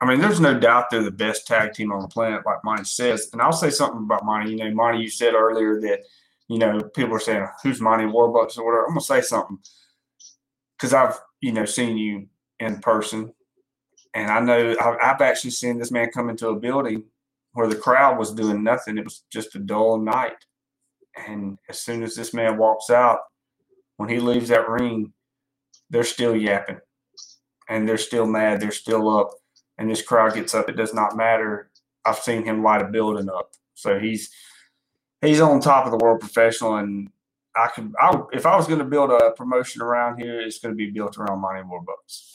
[0.00, 2.84] I mean, there's no doubt they're the best tag team on the planet, like Monty
[2.84, 3.30] says.
[3.32, 4.52] And I'll say something about Monty.
[4.52, 6.04] You know, Monty, you said earlier that,
[6.48, 8.84] you know, people are saying, who's Monty Warbucks or whatever.
[8.84, 9.58] I'm going to say something
[10.76, 12.26] because I've, you know, seen you
[12.58, 13.32] in person.
[14.14, 17.04] And I know I've, I've actually seen this man come into a building
[17.52, 18.96] where the crowd was doing nothing.
[18.96, 20.44] It was just a dull night.
[21.26, 23.20] And as soon as this man walks out,
[23.96, 25.12] when he leaves that ring,
[25.90, 26.78] they're still yapping
[27.68, 28.60] and they're still mad.
[28.60, 29.32] They're still up.
[29.76, 30.68] And this crowd gets up.
[30.68, 31.70] It does not matter.
[32.04, 33.50] I've seen him light a building up.
[33.74, 34.30] So he's
[35.20, 36.76] he's on top of the world professional.
[36.76, 37.10] And
[37.56, 40.72] I could, I, if I was going to build a promotion around here, it's going
[40.72, 42.30] to be built around Monty Warbucks.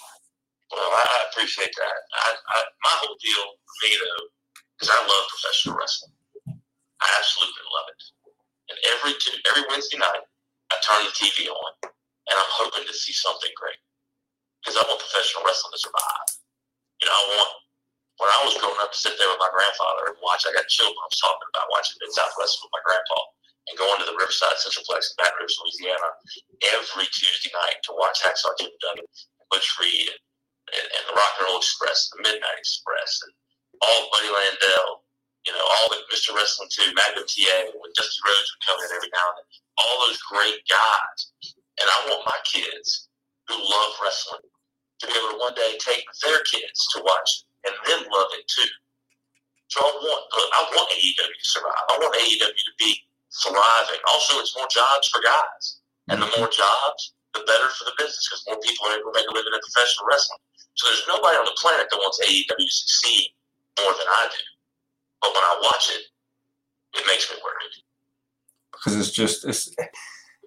[0.71, 1.97] Well, I appreciate that.
[2.13, 4.25] I, I, my whole deal for me, though,
[4.81, 6.13] is I love professional wrestling.
[6.49, 8.01] I absolutely love it.
[8.71, 10.23] And every two, every Wednesday night,
[10.71, 13.77] I turn the TV on, and I'm hoping to see something great
[14.63, 16.27] because I want professional wrestling to survive.
[17.03, 17.51] You know, I want
[18.23, 20.47] when I was growing up to sit there with my grandfather and watch.
[20.47, 20.95] I got children.
[20.95, 23.19] I was talking about watching Mid South Wrestling with my grandpa
[23.67, 26.09] and going to the Riverside Centroplex in Baton Rouge, Louisiana,
[26.71, 29.03] every Tuesday night to watch Hacksaw Jim Duggan,
[29.51, 30.07] Butch Reed,
[30.71, 33.35] and, and, the Rock and Roll Express, the Midnight Express, and
[33.83, 35.03] all Buddy Landel,
[35.43, 36.31] you know, all the Mr.
[36.31, 39.47] Wrestling 2, Magnum TA, when Dusty Rhodes would come in every now and then,
[39.83, 41.19] all those great guys.
[41.83, 43.11] And I want my kids
[43.51, 47.73] who love wrestling to be able to one day take their kids to watch and
[47.87, 48.71] then love it too.
[49.71, 51.83] So I want, I want AEW to survive.
[51.89, 52.93] I want AEW to be
[53.41, 54.01] thriving.
[54.11, 55.81] Also, it's more jobs for guys.
[56.11, 56.45] And the mm-hmm.
[56.45, 59.33] more jobs, the better for the business because more people are able to make a
[59.33, 60.43] living in professional wrestling.
[60.75, 63.33] So there's nobody on the planet that wants AEW to succeed
[63.81, 64.43] more than I do.
[65.21, 66.03] But when I watch it,
[66.99, 67.73] it makes me worried.
[68.71, 69.73] Because it's just it's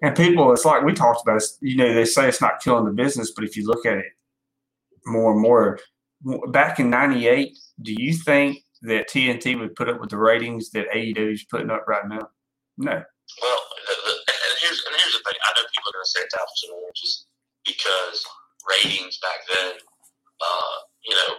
[0.01, 2.91] and people it's like we talked about you know they say it's not killing the
[2.91, 4.13] business but if you look at it
[5.05, 5.79] more and more
[6.51, 10.87] back in 98 do you think that tnt would put up with the ratings that
[10.95, 12.27] aew is putting up right now
[12.77, 16.21] no well the, and here's here's the thing i know people are going to say
[16.23, 17.25] it's apples and oranges
[17.65, 18.25] because
[18.69, 19.73] ratings back then
[20.41, 21.35] uh, you know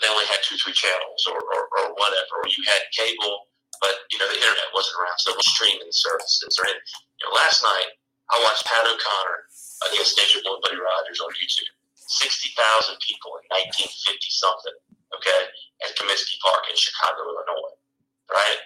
[0.00, 3.52] they only had two, three channels or, or, or whatever, or you had cable,
[3.84, 6.56] but you know the internet wasn't around, so there were streaming services.
[6.56, 7.92] Or you know, last night
[8.32, 9.38] I watched Pat O'Connor
[9.92, 11.72] against Nature Boy Buddy Rogers on YouTube.
[13.06, 14.76] People in nineteen fifty something,
[15.16, 15.40] okay,
[15.82, 17.76] at Comiskey Park in Chicago, Illinois,
[18.30, 18.60] right?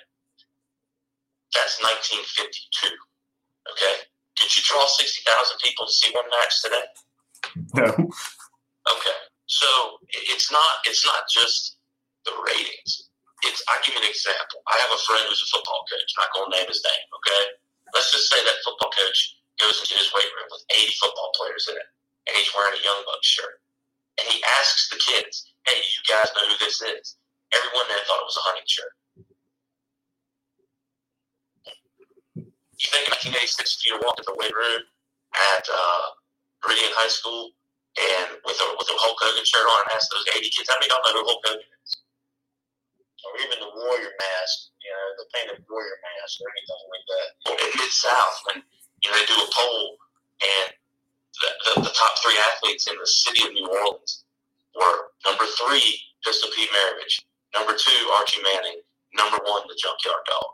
[1.54, 2.94] That's nineteen fifty two,
[3.72, 4.04] okay.
[4.38, 6.86] Could you draw sixty thousand people to see one match today?
[7.74, 7.88] No.
[8.90, 9.18] Okay.
[9.46, 9.66] So
[10.10, 11.78] it's not it's not just
[12.24, 13.08] the ratings.
[13.44, 14.64] It's I give you an example.
[14.68, 16.10] I have a friend who's a football coach.
[16.16, 17.06] I'm not going to name his name.
[17.22, 17.42] Okay,
[17.92, 21.68] let's just say that football coach goes into his weight room with 80 football players
[21.70, 21.88] in it,
[22.26, 23.60] and he's wearing a Young Bucks shirt,
[24.18, 27.16] and he asks the kids, "Hey, you guys know who this is?"
[27.52, 28.94] Everyone there thought it was a hunting shirt.
[32.34, 34.82] You think in 1986, if you walked in the weight room
[35.54, 36.04] at uh,
[36.66, 37.54] Meridian High School
[37.94, 40.76] and with a with a Hulk Hogan shirt on and ask those 80 kids, how
[40.82, 41.90] many don't know who Hulk Hogan is?
[43.24, 47.28] Or even the Warrior mask, you know, the painted Warrior mask or anything like that.
[47.64, 49.96] In Mid South, when you know they do a poll
[50.42, 50.68] and
[51.40, 54.24] the, the, the top three athletes in the city of New Orleans
[54.74, 57.22] were number three, Pistol Pete Maravich,
[57.54, 58.80] number two, Archie Manning,
[59.14, 60.50] number one, the Junkyard Dog.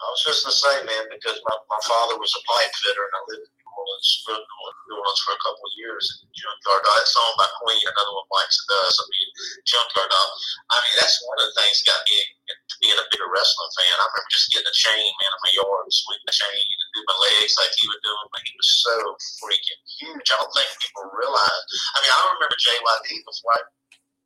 [0.00, 3.14] I was just gonna say, man, because my, my father was a pipe fitter and
[3.16, 4.46] I lived Orleans, lived
[4.88, 6.04] New Orleans for a couple of years.
[6.22, 8.96] And Junkyard Dog, that song by Queen, Another One Bites the Dust.
[8.98, 9.28] I mean,
[9.66, 10.30] Junkyard Dog.
[10.70, 12.16] I mean, that's one of the things that got me
[12.48, 13.96] into being a bigger wrestling fan.
[13.98, 17.00] I remember just getting a chain, man, in my yard, sweeping the chain, and do
[17.04, 18.26] my legs like he was doing.
[18.30, 18.94] Like he was so
[19.42, 20.28] freaking huge.
[20.30, 21.64] I don't think people realize.
[21.94, 23.60] I mean, I remember JYD before I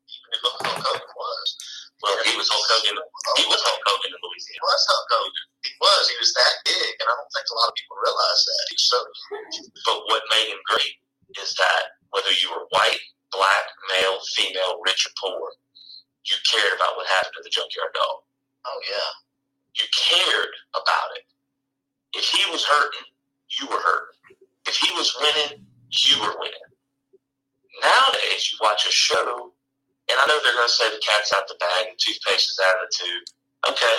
[0.09, 1.49] even knew who Hulk Hogan was.
[1.99, 2.95] Well, he was Hulk Hogan.
[3.43, 4.55] He was Hulk Hogan in Louisiana.
[4.55, 5.47] He was Hulk Hogan.
[5.67, 6.03] He was.
[6.07, 8.63] He was that big, and I don't think a lot of people realize that.
[8.71, 8.99] He's so.
[9.83, 10.95] But what made him great
[11.43, 13.03] is that whether you were white,
[13.35, 15.43] black, male, female, rich or poor,
[16.23, 18.23] you cared about what happened to the junkyard dog.
[18.67, 19.11] Oh yeah.
[19.75, 21.27] You cared about it.
[22.15, 23.07] If he was hurting,
[23.59, 24.39] you were hurting.
[24.67, 26.69] If he was winning, you were winning.
[27.83, 29.53] Nowadays, you watch a show
[30.09, 32.59] and I know they're going to say the cat's out the bag and toothpaste is
[32.59, 33.25] out of the tube.
[33.69, 33.99] Okay,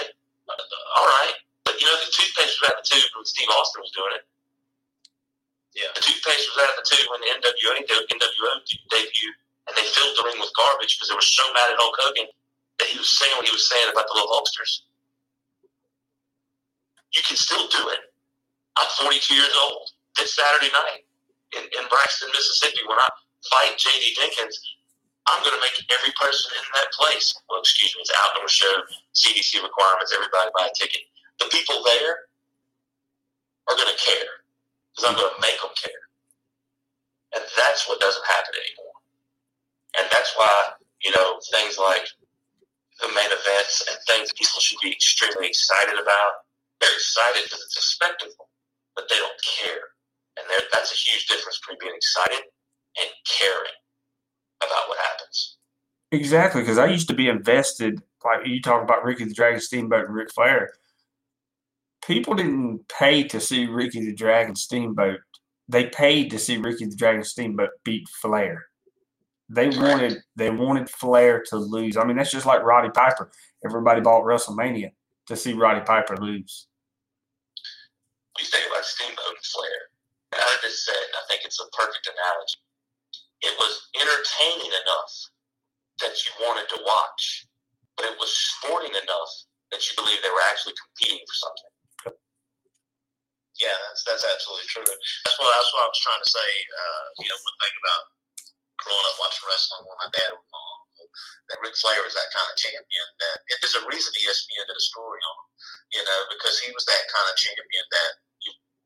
[0.97, 1.37] all right.
[1.65, 4.13] But you know, the toothpaste was out of the tube when Steve Austin was doing
[4.17, 4.25] it.
[5.77, 5.93] Yeah.
[5.93, 8.51] The toothpaste was out of the tube when the NWO, NWO
[8.89, 9.35] debuted,
[9.69, 12.25] and they filled the ring with garbage because they were so mad at Hulk Hogan
[12.81, 14.89] that he was saying what he was saying about the little Hulksters.
[17.13, 18.01] You can still do it.
[18.77, 19.93] I'm 42 years old.
[20.17, 21.05] This Saturday night
[21.53, 23.07] in, in Braxton, Mississippi, when I
[23.49, 24.17] fight J.D.
[24.17, 24.57] Jenkins,
[25.33, 28.73] I'm going to make every person in that place, well, excuse me, it's outdoor show,
[29.13, 31.05] CDC requirements, everybody buy a ticket.
[31.39, 32.29] The people there
[33.69, 34.43] are going to care
[34.91, 36.03] because I'm going to make them care.
[37.37, 38.97] And that's what doesn't happen anymore.
[40.01, 42.05] And that's why, you know, things like
[43.01, 46.49] the main events and things people should be extremely excited about,
[46.81, 48.49] they're excited because it's a spectacle,
[48.95, 49.93] but they don't care.
[50.37, 52.43] And that's a huge difference between being excited
[52.97, 53.77] and caring
[54.61, 55.57] about what happens.
[56.11, 58.01] Exactly, because I used to be invested.
[58.23, 60.71] Like you talk about Ricky the Dragon Steamboat and Ric Flair.
[62.05, 65.19] People didn't pay to see Ricky the Dragon Steamboat.
[65.67, 68.65] They paid to see Ricky the Dragon Steamboat beat Flair.
[69.49, 71.97] They wanted they wanted Flair to lose.
[71.97, 73.31] I mean, that's just like Roddy Piper.
[73.65, 74.91] Everybody bought WrestleMania
[75.27, 76.67] to see Roddy Piper lose.
[78.37, 79.79] You think about Steamboat and Flair.
[80.33, 82.57] I just said, I think it's a perfect analogy
[83.41, 85.13] it was entertaining enough
[86.03, 87.47] that you wanted to watch,
[87.95, 89.31] but it was sporting enough
[89.71, 91.71] that you believe they were actually competing for something.
[93.59, 94.87] Yeah, that's that's absolutely true.
[94.87, 96.49] That's what that's what I was trying to say.
[96.71, 98.03] Uh, you know, one thing about
[98.79, 100.79] growing up watching wrestling when my dad was on,
[101.51, 103.07] that Ric Flair was that kind of champion.
[103.19, 105.49] That and there's a reason ESPN did a story on him,
[105.99, 108.11] you know, because he was that kind of champion that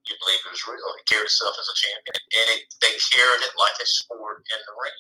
[0.08, 0.84] you believe it was real.
[1.00, 4.60] He carried himself as a champion, and it, they carried it like a sport in
[4.60, 5.00] the ring.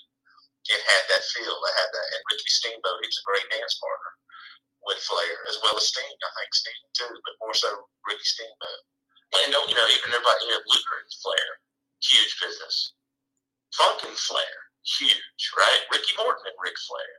[0.71, 1.59] It had that feel.
[1.59, 2.07] It had that.
[2.15, 4.11] And Ricky Steamboat, he's a great dance partner
[4.87, 6.07] with Flair, as well as Sting.
[6.07, 7.67] I think Sting too, but more so
[8.07, 8.81] Ricky Steamboat.
[9.43, 11.47] And don't you know, even everybody here, Luger and Flair,
[11.99, 12.95] huge business.
[13.75, 15.83] Funk and Flair, huge, right?
[15.91, 17.13] Ricky Morton and Ric Flair,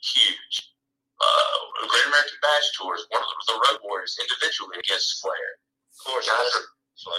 [0.00, 0.72] huge.
[1.20, 5.60] Uh, Great American Bash Tours, one of the Road Warriors individually against Flair.
[5.92, 6.28] Of course,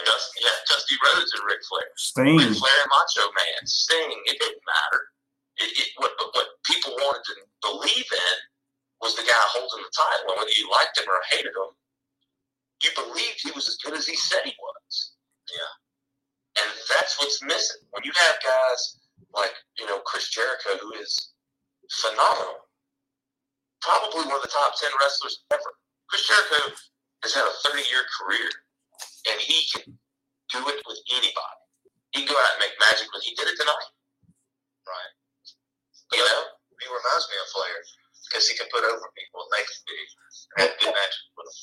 [0.06, 1.90] Dusty, yeah, Dusty Rhodes and Ric Flair.
[1.98, 2.38] Sting.
[2.38, 3.62] Ric Flair and Macho Man.
[3.66, 4.14] Sting.
[4.30, 5.02] It didn't matter.
[5.58, 8.38] It, it, what, what people wanted to believe in
[9.02, 10.34] was the guy holding the title.
[10.34, 11.74] And whether you liked him or hated him,
[12.86, 15.18] you believed he was as good as he said he was.
[15.50, 15.74] Yeah.
[16.62, 17.82] And that's what's missing.
[17.92, 19.02] When you have guys
[19.34, 21.34] like, you know, Chris Jericho, who is
[21.90, 22.70] phenomenal,
[23.82, 25.74] probably one of the top 10 wrestlers ever.
[26.10, 26.76] Chris Jericho
[27.24, 28.50] has had a 30 year career
[29.30, 29.98] and he can
[30.52, 31.60] do it with anybody.
[32.12, 33.90] He can go out and make magic, but he did it tonight.
[34.88, 35.14] Right.
[36.12, 36.42] You know,
[36.82, 37.78] he reminds me of Flair
[38.28, 40.00] because he can put over people and they can be
[40.58, 41.60] have good magic with them.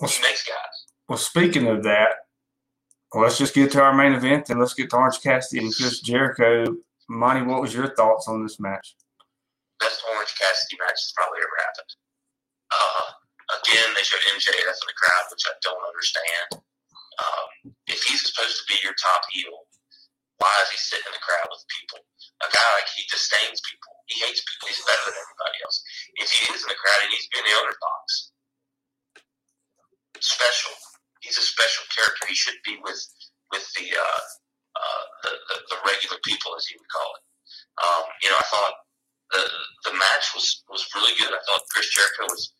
[0.00, 0.76] Well, he makes guys.
[1.08, 2.26] Well, speaking of that,
[3.14, 6.00] let's just get to our main event and let's get to Orange Cassidy and Chris
[6.00, 6.74] Jericho.
[7.08, 8.96] Monty, what was your thoughts on this match?
[9.78, 11.92] Best Orange Cassidy match that's probably ever happened.
[12.72, 13.06] Uh,
[13.60, 16.64] again, they showed MJF in the crowd, which I don't understand.
[17.20, 19.66] Um, if he's supposed to be your top heel,
[20.42, 22.02] why is he sitting in the crowd with people?
[22.42, 23.94] A guy like he disdains people.
[24.10, 24.66] He hates people.
[24.66, 25.78] He's better than everybody else.
[26.18, 28.04] If he is in the crowd, he needs to be in the owner's box.
[30.18, 30.74] Special.
[31.22, 32.26] He's a special character.
[32.26, 33.00] He should be with
[33.54, 34.22] with the uh,
[34.74, 37.22] uh, the, the, the regular people, as you would call it.
[37.78, 38.74] Um, you know, I thought
[39.30, 39.42] the
[39.90, 41.30] the match was was really good.
[41.30, 42.54] I thought Chris Jericho was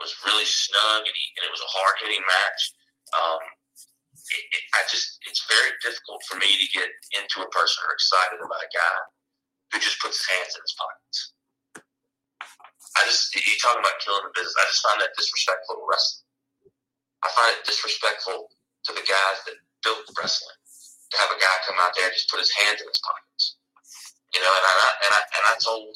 [0.00, 2.62] was really snug, and, he, and it was a hard hitting match.
[3.14, 3.42] Um,
[4.30, 7.92] it, it, I just it's very difficult for me to get into a person or
[7.94, 8.96] excited about a guy
[9.74, 11.18] who just puts his hands in his pockets.
[12.98, 14.56] I just you talking about killing the business.
[14.58, 16.26] I just find that disrespectful to wrestling.
[17.22, 20.58] I find it disrespectful to the guys that built wrestling
[21.10, 23.58] to have a guy come out there and just put his hands in his pockets.
[24.34, 25.90] You know, and I and I and I told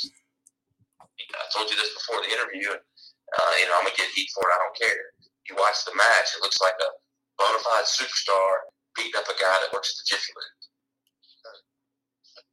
[1.34, 4.30] I told you this before the interview, and uh, you know I'm gonna get heat
[4.34, 4.54] for it.
[4.54, 5.02] I don't care.
[5.50, 6.90] You watch the match; it looks like a
[7.38, 10.64] bona fide superstar beating up a guy that works at the Jiffy Lube.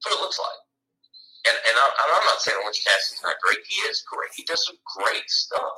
[0.02, 0.62] That's what it looks like.
[1.46, 3.62] And, and I, I'm not saying Orange Cassidy's not great.
[3.66, 4.30] He is great.
[4.38, 5.78] He does some great stuff.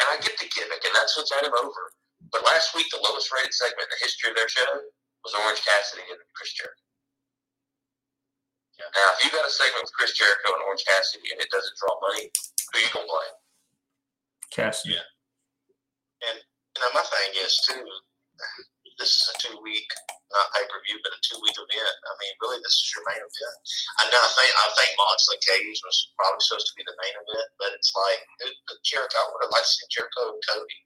[0.00, 1.92] And I get the gimmick, and that's what's had him over.
[2.32, 4.68] But last week, the lowest rated segment in the history of their show
[5.24, 6.84] was Orange Cassidy and Chris Jericho.
[8.76, 8.92] Yeah.
[8.92, 11.76] Now, if you got a segment with Chris Jericho and Orange Cassidy and it doesn't
[11.80, 12.28] draw money,
[12.72, 13.36] who you gonna blame?
[14.52, 15.00] Cassidy.
[15.00, 15.08] Yeah.
[16.28, 17.84] And, and my thing is too,
[18.98, 19.88] this is a two week
[20.32, 21.96] not pay per view, but a two week event.
[22.02, 23.58] I mean, really, this is your main event.
[24.02, 24.20] I know.
[24.20, 27.70] I think I think Moxley Cage was probably supposed to be the main event, but
[27.76, 29.20] it's like the Jericho.
[29.20, 30.80] I would have liked to see Jericho and Cody,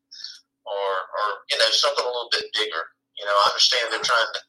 [0.69, 2.85] or or you know something a little bit bigger.
[3.17, 4.43] You know, I understand they're trying to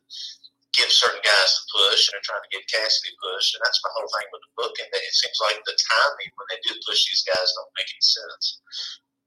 [0.75, 3.91] give certain guys the push, and they're trying to give Cassidy push, and that's my
[3.95, 4.75] whole thing with the book.
[4.79, 8.03] And it seems like the timing when they do push these guys don't make any
[8.03, 8.45] sense.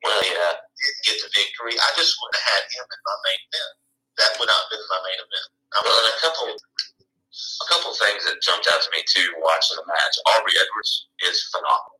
[0.05, 1.75] Well, yeah, didn't get the victory.
[1.81, 3.75] I just wouldn't have had him in my main event
[4.19, 5.49] that would not have been my main event.
[5.75, 9.87] I mean, a couple, a couple things that jumped out to me too watching the
[9.91, 10.15] match.
[10.37, 11.99] Aubrey Edwards is phenomenal.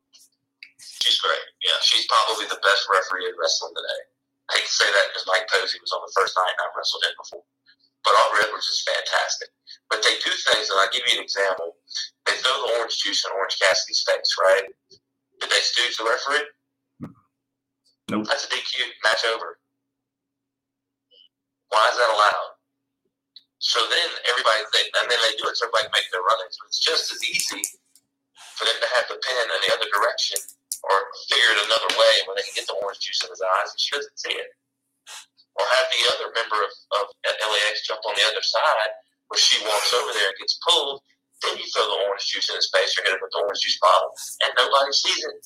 [0.79, 1.43] She's great.
[1.61, 4.01] Yeah, she's probably the best referee in wrestling today.
[4.49, 6.77] I hate to say that because Mike Posey was on the first night and I've
[6.77, 7.45] wrestled him before.
[8.05, 9.49] But Aubrey Edwards is fantastic.
[9.89, 11.77] But they do things, and I'll give you an example.
[12.29, 14.65] They throw the orange juice in Orange Cassidy's face, right?
[15.41, 16.45] Did they stooge the referee?
[18.09, 18.27] Nope.
[18.29, 18.81] That's a DQ.
[19.03, 19.57] Match over.
[21.69, 22.49] Why is that allowed?
[23.59, 26.55] So then everybody, they, and then they do it so everybody can make their runnings.
[26.61, 27.65] But it's just as easy
[28.55, 30.37] for them to have the pin in the other direction
[30.85, 30.95] or
[31.31, 33.79] figure it another way where they can get the orange juice in his eyes and
[33.81, 34.51] she doesn't see it.
[35.57, 38.91] Or have the other member of, of LAX jump on the other side
[39.31, 41.01] where she walks over there and gets pulled.
[41.43, 43.61] Then you throw the orange juice in his face or hit him with the orange
[43.63, 44.11] juice bottle
[44.45, 45.41] and nobody sees it.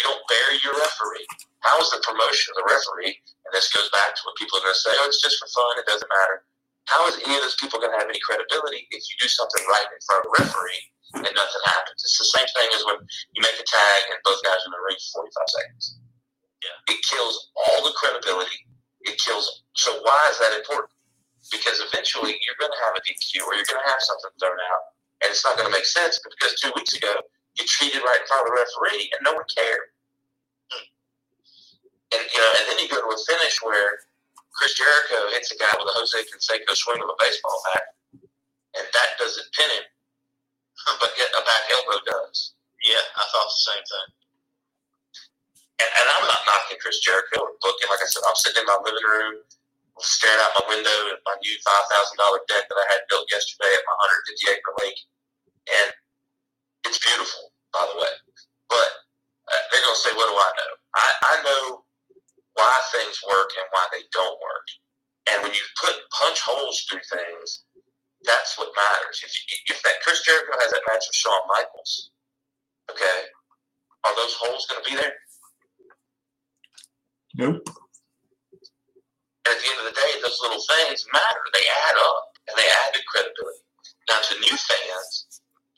[0.00, 1.28] You don't bury your referee.
[1.60, 3.14] How is the promotion of the referee?
[3.46, 5.48] And this goes back to what people are going to say, oh, it's just for
[5.52, 6.48] fun, it doesn't matter.
[6.90, 9.62] How is any of those people going to have any credibility if you do something
[9.70, 10.82] right in front of a referee
[11.22, 12.02] and nothing happens?
[12.02, 12.98] It's the same thing as when
[13.36, 15.84] you make a tag and both guys are in the ring for 45 seconds.
[16.62, 16.94] Yeah.
[16.94, 18.66] It kills all the credibility.
[19.06, 19.62] It kills.
[19.78, 20.90] So why is that important?
[21.50, 24.58] Because eventually you're going to have a DQ or you're going to have something thrown
[24.72, 24.82] out,
[25.22, 27.18] and it's not going to make sense because two weeks ago
[27.58, 29.92] you treated right in front of the referee and no one cared.
[32.14, 34.04] And you know, and then you go to a finish where
[34.56, 37.96] Chris Jericho hits a guy with a Jose Canseco swing of a baseball bat,
[38.78, 39.86] and that doesn't pin him,
[41.00, 42.54] but a back elbow does.
[42.84, 44.08] Yeah, I thought the same thing.
[45.82, 47.88] And, and I'm not knocking Chris Jericho or booking.
[47.92, 49.44] Like I said, I'm sitting in my living room,
[50.00, 53.28] staring out my window at my new five thousand dollar deck that I had built
[53.28, 53.96] yesterday at my
[54.40, 55.00] 150 acre lake,
[55.70, 55.88] and
[56.86, 58.14] it's beautiful, by the way.
[58.68, 58.90] But
[59.48, 61.84] uh, they're gonna say, "What do I know?" I, I know
[62.54, 64.68] why things work and why they don't work.
[65.30, 67.64] And when you put punch holes through things,
[68.24, 69.22] that's what matters.
[69.24, 72.10] If, you, if that Chris Jericho has that match with Shawn Michaels,
[72.90, 73.18] okay,
[74.04, 75.14] are those holes going to be there?
[77.38, 77.62] Nope.
[79.46, 81.42] And at the end of the day, those little things matter.
[81.54, 83.64] They add up and they add to credibility.
[84.10, 85.31] Now, to new fans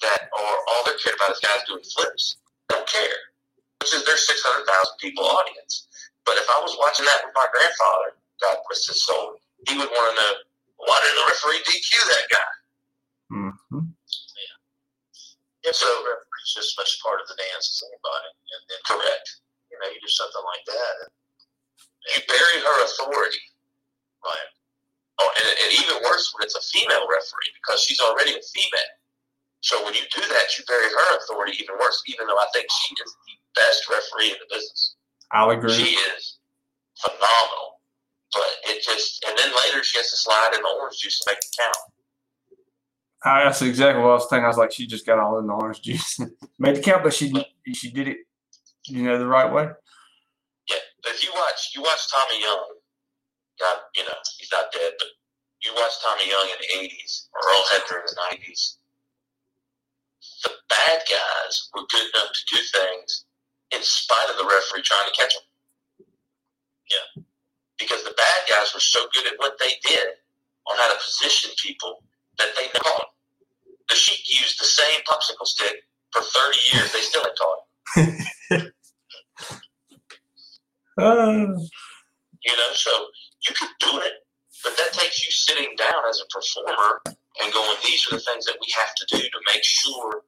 [0.05, 2.36] that are all they're cared about is guys doing flips,
[2.68, 3.32] don't care,
[3.80, 4.68] which is their 600,000
[5.00, 5.88] people audience.
[6.28, 9.88] But if I was watching that with my grandfather, God rest his soul, he would
[9.88, 10.32] want to know
[10.84, 12.52] why didn't the referee DQ that guy?
[13.32, 13.84] Mm-hmm.
[13.88, 14.57] Yeah.
[15.68, 18.30] If so, the referee's just as much part of the dance as anybody.
[18.52, 19.26] And then correct.
[19.72, 20.94] You know, you do something like that.
[21.09, 21.12] And,
[22.05, 23.40] you bury her authority.
[24.20, 24.50] Right.
[25.24, 28.92] Oh, and, and even worse when it's a female referee because she's already a female.
[29.64, 32.66] So when you do that, you bury her authority even worse, even though I think
[32.70, 34.96] she is the best referee in the business.
[35.32, 35.72] I'll agree.
[35.72, 36.36] She is
[37.00, 37.80] phenomenal.
[38.34, 41.30] But it just, and then later she has to slide in the orange juice to
[41.30, 41.76] make it count.
[43.24, 44.44] I, that's exactly what I was thinking.
[44.44, 46.20] I was like, she just got all in the orange juice,
[46.58, 47.32] made the count, but she
[47.72, 48.18] she did it,
[48.84, 49.64] you know, the right way.
[50.68, 52.68] Yeah, if you watch, you watch Tommy Young.
[53.58, 55.08] God, you know, he's not dead, but
[55.64, 58.76] you watch Tommy Young in the '80s or Earl Hebner in the '90s.
[60.45, 63.24] The bad guys were good enough to do things
[63.72, 65.45] in spite of the referee trying to catch them.
[66.90, 67.22] Yeah.
[67.78, 70.09] Because the bad guys were so good at what they did
[70.70, 72.05] on how to position people
[72.38, 73.09] that they taught.
[73.88, 75.76] The Sheik used the same popsicle stick
[76.12, 76.92] for 30 years.
[76.92, 77.59] They still ain't taught
[77.97, 78.72] it.
[80.99, 81.47] Uh,
[82.45, 82.90] You know, so
[83.49, 84.12] you can do it,
[84.62, 87.01] but that takes you sitting down as a performer
[87.40, 90.22] and going, these are the things that we have to do to make sure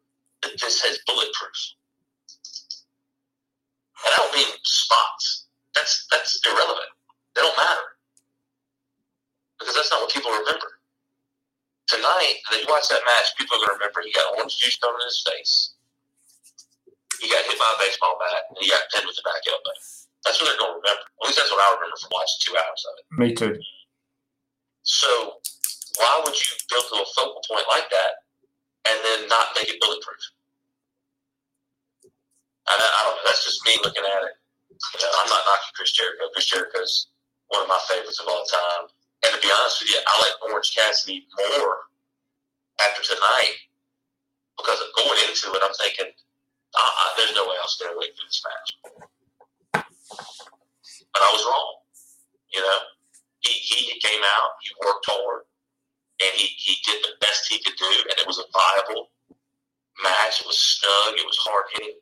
[0.47, 1.59] that this has bulletproof.
[4.07, 5.47] And I don't mean spots.
[5.75, 6.93] That's that's irrelevant.
[7.35, 7.99] They don't matter.
[9.59, 10.79] Because that's not what people remember.
[11.89, 14.99] Tonight, you watch that match, people are going to remember he got orange juice thrown
[14.99, 15.75] in his face.
[17.23, 19.73] He got hit by a baseball bat, and he got pinned with the back elbow.
[20.27, 21.07] That's what they're going to remember.
[21.07, 23.05] At least that's what I remember from watching two hours of it.
[23.17, 23.57] me too.
[24.83, 25.41] So
[25.99, 28.27] why would you build to a focal point like that
[28.91, 30.21] and then not make it bulletproof?
[32.69, 33.27] I, I don't know.
[33.27, 34.35] That's just me looking at it.
[34.77, 36.29] I'm not knocking Chris Jericho.
[36.33, 37.09] Chris Jericho's
[37.49, 38.91] one of my favorites of all time.
[39.25, 41.89] And to be honest with you, I like Orange Cassidy more
[42.83, 43.57] after tonight
[44.57, 46.13] because going into it, I'm thinking,
[46.77, 48.71] uh, there's no way else to wait through this match.
[49.73, 51.77] But I was wrong.
[52.53, 52.79] You know,
[53.41, 55.43] he, he came out, he worked hard,
[56.21, 59.11] and he, he did the best he could do, and it was a viable
[60.03, 60.41] match.
[60.41, 62.01] It was snug, it was hard hitting.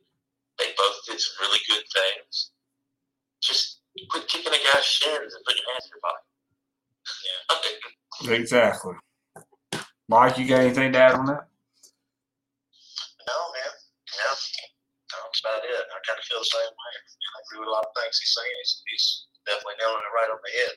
[0.59, 2.51] They both did some really good things.
[3.43, 3.81] Just
[4.11, 6.25] quit kicking a guy's shins and put your hands in your pocket.
[7.25, 8.35] Yeah.
[8.35, 8.95] Exactly.
[10.09, 11.49] Mike, you got anything to add on that?
[13.27, 13.73] No, man.
[14.15, 14.31] No.
[14.31, 15.71] No, that's about it.
[15.75, 16.93] I kind of feel the same way.
[16.95, 18.55] I agree with a lot of things he's saying.
[18.63, 19.07] He's, he's
[19.47, 20.75] definitely nailing it right on the head.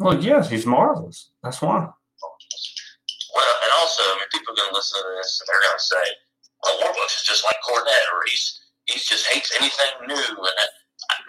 [0.00, 1.30] Well, yes, he's marvelous.
[1.42, 1.84] That's why.
[1.84, 5.78] Well, and also, I mean, people are going to listen to this and they're going
[5.78, 6.04] to say,
[6.64, 10.72] "Well, Warbucks is just like Cornette, or he's he's just hates anything new," and that,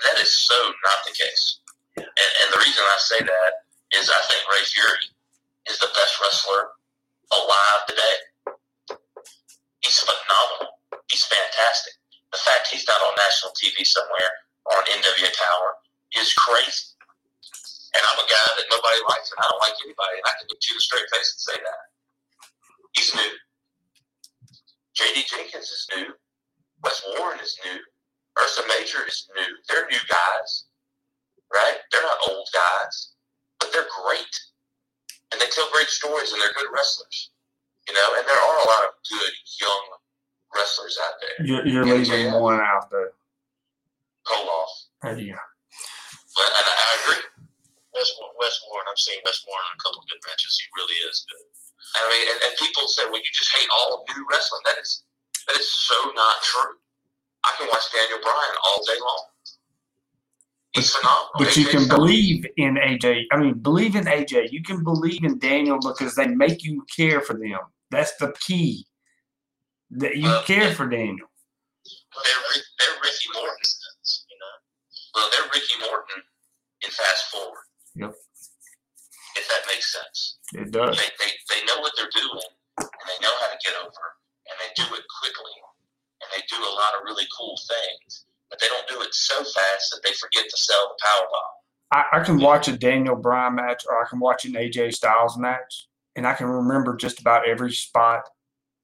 [0.06, 1.60] that is so not the case.
[1.97, 3.52] And, and the reason I say that
[3.97, 5.08] is I think Ray Fury
[5.68, 6.72] is the best wrestler
[7.32, 8.18] alive today.
[9.84, 10.80] He's phenomenal.
[11.10, 11.93] He's fantastic.
[12.32, 14.32] The fact he's not on national TV somewhere
[14.66, 15.70] or on NWA Power
[16.16, 16.95] is crazy.
[17.91, 20.47] And I'm a guy that nobody likes, and I don't like anybody, and I can
[20.47, 21.84] look you the straight face and say that.
[22.95, 23.32] He's new.
[24.95, 25.28] J.D.
[25.28, 26.08] Jenkins is new.
[26.84, 27.79] Wes Warren is new.
[28.41, 29.51] Ursa Major is new.
[29.67, 30.65] They're new guys,
[31.53, 31.77] right?
[31.91, 33.11] They're not old guys,
[33.59, 34.36] but they're great.
[35.32, 37.32] And they tell great stories, and they're good wrestlers.
[37.88, 39.86] You know, and there are a lot of good young
[40.55, 41.45] wrestlers out there.
[41.45, 43.11] You're, you're leaving one out there.
[44.27, 44.71] Koloff.
[45.03, 45.39] Uh, yeah.
[46.36, 47.23] But and I, I agree.
[47.91, 50.55] Wes, Warren- Wes Warren, I've seen Wes Warren in a couple of good matches.
[50.61, 51.45] He really is good.
[51.99, 54.63] I mean, and, and people say, well, you just hate all new wrestling.
[54.63, 55.03] That is
[55.47, 56.75] that is so not true.
[57.43, 59.25] I can watch Daniel Bryan all day long.
[60.73, 61.29] He's phenomenal.
[61.37, 63.23] But you can believe in AJ.
[63.31, 64.51] I mean, believe in AJ.
[64.51, 67.59] You can believe in Daniel because they make you care for them.
[67.89, 68.85] That's the key.
[69.91, 71.27] That you care for Daniel.
[72.23, 73.69] They're, they're Ricky Morton,
[74.29, 74.55] you know.
[75.15, 76.23] Well, they're Ricky Morton
[76.83, 77.65] in Fast Forward,
[77.95, 78.13] Yep,
[79.37, 80.37] if that makes sense.
[80.53, 80.95] it does.
[80.97, 82.47] They, they, they know what they're doing,
[82.79, 84.03] and they know how to get over,
[84.52, 85.56] and they do it quickly,
[86.22, 89.38] and they do a lot of really cool things, but they don't do it so
[89.38, 91.56] fast that they forget to sell the power bomb.
[91.91, 95.38] I, I can watch a Daniel Bryan match or I can watch an AJ Styles
[95.38, 98.24] match, and I can remember just about every spot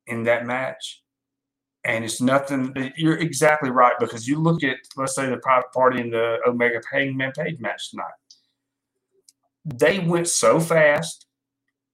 [0.07, 1.03] in that match.
[1.85, 2.75] And it's nothing.
[2.97, 6.81] You're exactly right because you look at, let's say, the private party in the Omega
[6.91, 8.05] Hangman Page match tonight.
[9.63, 11.26] They went so fast.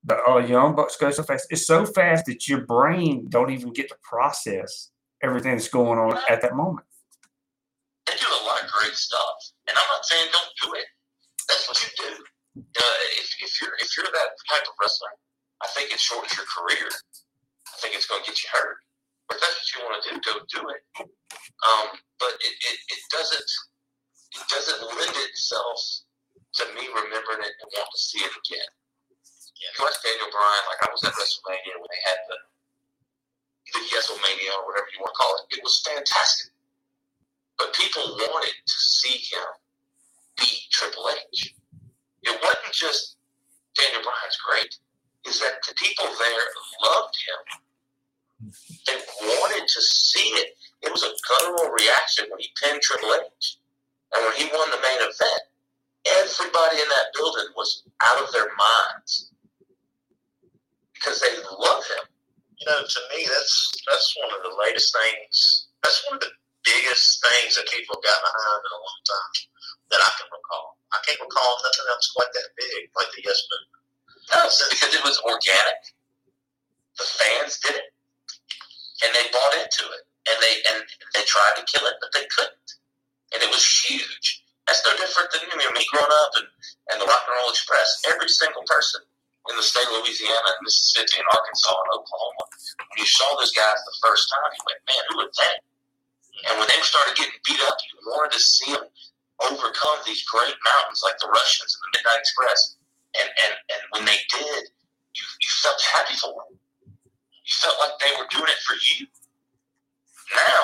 [0.04, 1.48] The uh, Young Bucks go so fast.
[1.50, 4.92] It's so fast that your brain don't even get to process
[5.24, 6.86] everything that's going on at that moment.
[8.06, 9.38] They do a lot of great stuff,
[9.68, 10.88] and I'm not saying don't do it.
[11.48, 12.12] That's what you do.
[12.60, 15.16] Uh, if, if you're if you're that type of wrestler,
[15.64, 16.92] I think it shortens your career.
[17.72, 18.78] I think it's going to get you hurt.
[19.28, 20.84] But if that's what you want to do, go do it.
[21.00, 23.52] Um, but it, it, it doesn't
[24.36, 25.80] it doesn't lend itself
[26.60, 28.72] to me remembering it and want to see it again.
[29.64, 29.72] Yeah.
[29.80, 32.36] You watch Daniel Bryan, like I was at WrestleMania when they had the
[33.72, 35.56] the Yeselmania or whatever you want to call it.
[35.56, 36.52] It was fantastic.
[37.58, 39.48] But people wanted to see him
[40.38, 41.56] beat Triple H.
[42.24, 43.16] It wasn't just
[43.80, 44.78] Daniel Bryan's great,
[45.26, 46.46] is that the people there
[46.84, 48.52] loved him.
[48.86, 49.00] They
[49.40, 50.58] wanted to see it.
[50.84, 53.58] It was a guttural reaction when he pinned Triple H.
[54.14, 55.44] And when he won the main event,
[56.20, 59.32] everybody in that building was out of their minds
[61.04, 62.08] because they love him.
[62.64, 65.68] You know, to me, that's that's one of the latest things.
[65.84, 66.32] That's one of the
[66.64, 69.34] biggest things that people have gotten behind in a long time
[69.92, 70.80] that I can recall.
[70.96, 73.84] I can't recall nothing else quite that big like the Yes Movement.
[74.32, 75.82] No, it's because it was organic.
[76.96, 77.92] The fans did it,
[79.04, 80.80] and they bought into it, and they and
[81.20, 82.70] they tried to kill it, but they couldn't,
[83.36, 84.40] and it was huge.
[84.72, 86.48] That's no different than you know, me growing up and,
[86.96, 88.00] and the Rock and Roll Express.
[88.08, 89.04] Every single person
[89.50, 92.44] in the state of Louisiana, and Mississippi, and Arkansas, and Oklahoma,
[92.88, 95.56] when you saw those guys the first time, you went, "Man, who are they?"
[96.50, 98.88] And when they started getting beat up, you wanted to see them
[99.52, 102.76] overcome these great mountains like the Russians and the Midnight Express.
[103.20, 104.64] And and, and when they did,
[105.16, 106.58] you, you felt happy for them.
[107.44, 109.08] You felt like they were doing it for you.
[110.34, 110.64] Now,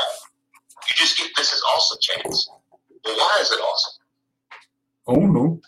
[0.88, 2.50] you just get this is awesome chance.
[3.06, 3.94] Well, why is it awesome?
[5.08, 5.62] Oh no.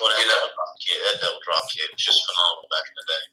[0.00, 3.06] Well, that double drop kick, that double drop kick was just phenomenal back in the
[3.06, 3.24] day.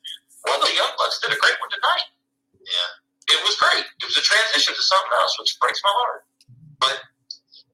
[0.44, 2.12] Well, the Young Bucks did a great one tonight.
[2.60, 2.92] Yeah,
[3.32, 3.88] it was great.
[3.88, 6.28] It was a transition to something else, which breaks my heart.
[6.84, 7.00] But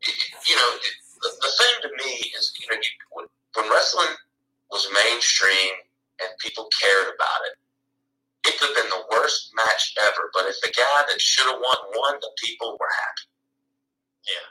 [0.05, 0.15] it,
[0.45, 3.25] you know, it, the, the thing to me is, you know, you, when,
[3.57, 4.13] when wrestling
[4.69, 5.73] was mainstream
[6.21, 7.57] and people cared about it,
[8.45, 10.29] it could have been the worst match ever.
[10.37, 13.27] But if the guy that should have won won, the people were happy.
[14.29, 14.47] Yeah.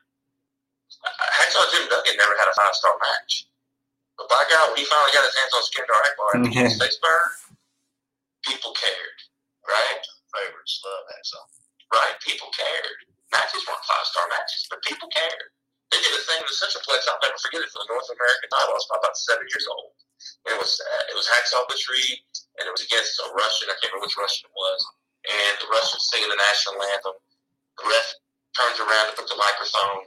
[1.39, 3.47] Hacksaw Jim Duggan never had a five star match.
[4.19, 6.53] But by God, when he finally got his hands on Skandor Akbar and Mhm.
[6.53, 7.27] mm Statesburg,
[8.45, 9.19] people cared,
[9.69, 10.03] right?
[10.35, 11.45] Favorites love Hacksaw.
[11.93, 12.17] Right?
[12.21, 12.97] People cared.
[13.33, 15.53] Matches weren't five star matches, but people cared.
[15.91, 17.05] They did a thing in the Centroplex.
[17.09, 18.73] I'll never forget it for the North American title.
[18.73, 19.93] I was about seven years old.
[20.49, 22.21] It was uh, it was Hacksaw Reed
[22.59, 23.69] and it was against a Russian.
[23.69, 24.81] I can't remember which Russian it was,
[25.29, 27.17] and the Russian singing the national anthem.
[27.79, 28.09] The ref
[28.57, 30.07] turns around to put the microphone.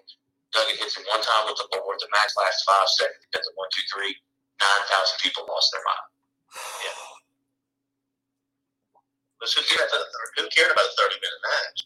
[0.56, 2.00] Duggan hits him one time with the board.
[2.00, 3.28] The match lasts five seconds.
[3.28, 4.16] Because of one, two, three.
[4.56, 6.08] Nine thousand people lost their mind.
[6.80, 6.96] Yeah.
[9.36, 11.80] But who cared about the, who cared about a thirty minute match?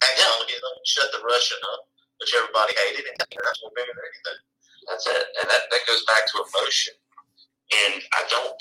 [0.00, 1.84] Hang on, you know, shut the Russian up,
[2.20, 4.40] which everybody hated, and that's bigger than anything.
[4.88, 6.96] That's it, and that, that goes back to emotion.
[7.72, 8.60] And I don't,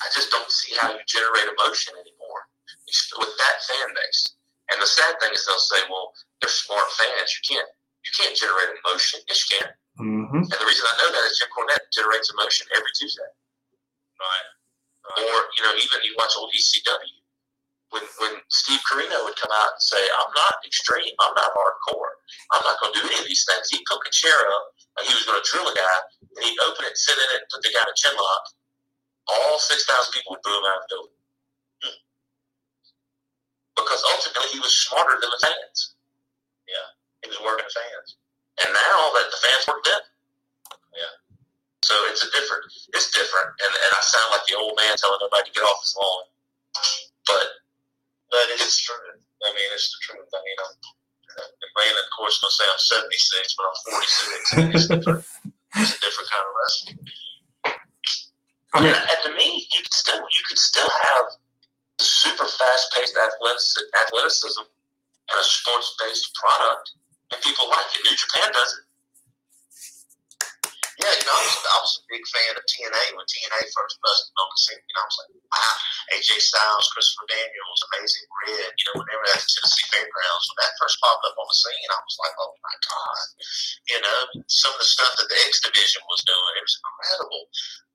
[0.00, 2.48] I just don't see how you generate emotion anymore
[3.20, 4.36] with that fan base.
[4.72, 7.28] And the sad thing is they'll say, well, they're smart fans.
[7.36, 7.68] You can't,
[8.04, 9.20] you can't generate emotion.
[9.26, 9.70] Yes, you can.
[9.96, 10.44] Mm-hmm.
[10.44, 13.30] And the reason I know that is Jim Cornette generates emotion every Tuesday.
[14.20, 14.48] Right.
[15.20, 17.20] Or, you know, even you watch old ECW.
[17.92, 22.18] When, when Steve Corino would come out and say, I'm not extreme, I'm not hardcore,
[22.50, 23.70] I'm not going to do any of these things.
[23.70, 24.64] He'd cook a chair up
[24.98, 25.98] and he was going to drill a guy
[26.34, 28.44] and he'd open it, sit in it, put the guy in a chin lock.
[29.30, 31.20] All 6,000 people would boo him out of the building.
[31.86, 31.98] Hmm.
[33.78, 35.93] Because ultimately he was smarter than the fans.
[37.24, 37.32] Yeah.
[37.32, 38.20] He was working the fans.
[38.60, 40.04] And now that the fans work them.
[40.92, 41.14] Yeah.
[41.82, 43.50] So it's a different, it's different.
[43.60, 46.24] And, and I sound like the old man telling everybody to get off his lawn.
[47.26, 47.46] But,
[48.28, 49.16] but it's true.
[49.44, 50.28] I mean, it's the truth.
[50.32, 50.72] I mean, I'm,
[51.34, 54.54] and Brandon, of course, going to say I'm 76, but I'm 46.
[54.70, 55.24] It's different.
[55.82, 56.98] it's a different kind of wrestling.
[58.74, 61.26] I mean, and to me, you could still, you could still have
[61.98, 66.92] super fast-paced athleticism and a sports-based product,
[67.34, 68.06] and people like it.
[68.06, 68.86] New Japan does it.
[70.94, 73.98] Yeah, you know, I was, I was a big fan of TNA when TNA first
[73.98, 74.78] busted on the scene.
[74.78, 75.74] You know, I was like, wow,
[76.14, 81.02] AJ Styles, Christopher Daniels, Amazing Red, you know, whenever that Tennessee Fairgrounds, when that first
[81.02, 83.26] popped up on the scene, I was like, oh my God.
[83.90, 87.42] You know, some of the stuff that the X Division was doing, it was incredible.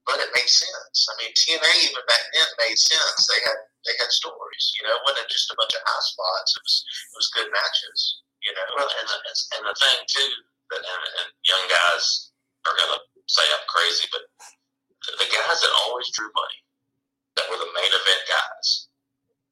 [0.03, 0.99] But it made sense.
[1.07, 3.19] I mean, TNA even back then made sense.
[3.31, 4.65] They had they had stories.
[4.75, 6.51] You know, it wasn't just a bunch of high spots.
[6.57, 8.27] It was it was good matches.
[8.39, 9.17] You know, and the,
[9.59, 10.31] and the thing too
[10.71, 12.31] that and, and young guys
[12.65, 14.23] are gonna say I'm crazy, but
[15.17, 16.59] the guys that always drew money,
[17.37, 18.89] that were the main event guys,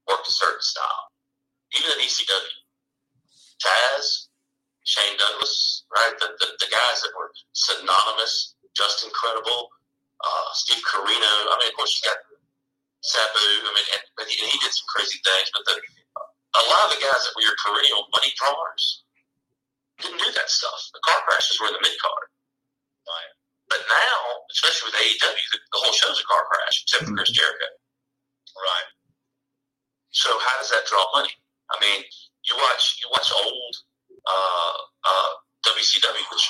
[0.08, 1.12] worked a certain style.
[1.76, 2.58] Even in ECW,
[3.60, 4.32] Taz,
[4.88, 6.16] Shane Douglas, right?
[6.20, 9.68] The, the, the guys that were synonymous, Justin Credible,
[10.24, 11.34] uh, Steve Corino.
[11.52, 12.24] I mean, of course, you got
[13.04, 13.68] Sabu.
[13.68, 15.52] I mean, and, but he, and he did some crazy things.
[15.52, 15.76] But the,
[16.58, 19.04] a lot of the guys that were your perennial money drawers
[20.02, 20.90] didn't do that stuff.
[20.94, 22.28] The car crashes were the mid card.
[23.08, 23.32] Right.
[23.70, 24.20] But now,
[24.52, 27.70] especially with AEW, the, the whole show's a car crash, except for Chris Jericho.
[28.56, 28.90] Right.
[30.12, 31.34] So how does that draw money?
[31.70, 32.02] I mean,
[32.48, 33.74] you watch you watch old
[34.26, 35.32] uh, uh,
[35.68, 36.46] WCW, which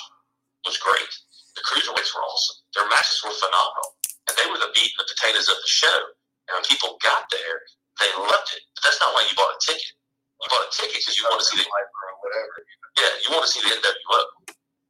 [0.65, 1.11] was great.
[1.57, 2.57] The cruiserweights were awesome.
[2.77, 3.97] Their matches were phenomenal,
[4.29, 5.99] and they were the meat and the potatoes of the show.
[6.47, 7.65] And when people got there,
[7.99, 8.63] they loved it.
[8.77, 9.93] But that's not why you bought a ticket.
[10.41, 12.55] You bought a ticket because you want to see the or whatever.
[12.97, 14.21] Yeah, you want to see the NWO.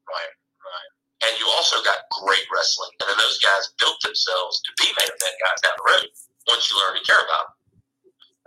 [0.08, 0.34] Right.
[0.64, 0.92] Right.
[1.28, 5.10] And you also got great wrestling, and then those guys built themselves to be main
[5.10, 6.08] event guys down the road.
[6.48, 7.58] Once you learn to care about them.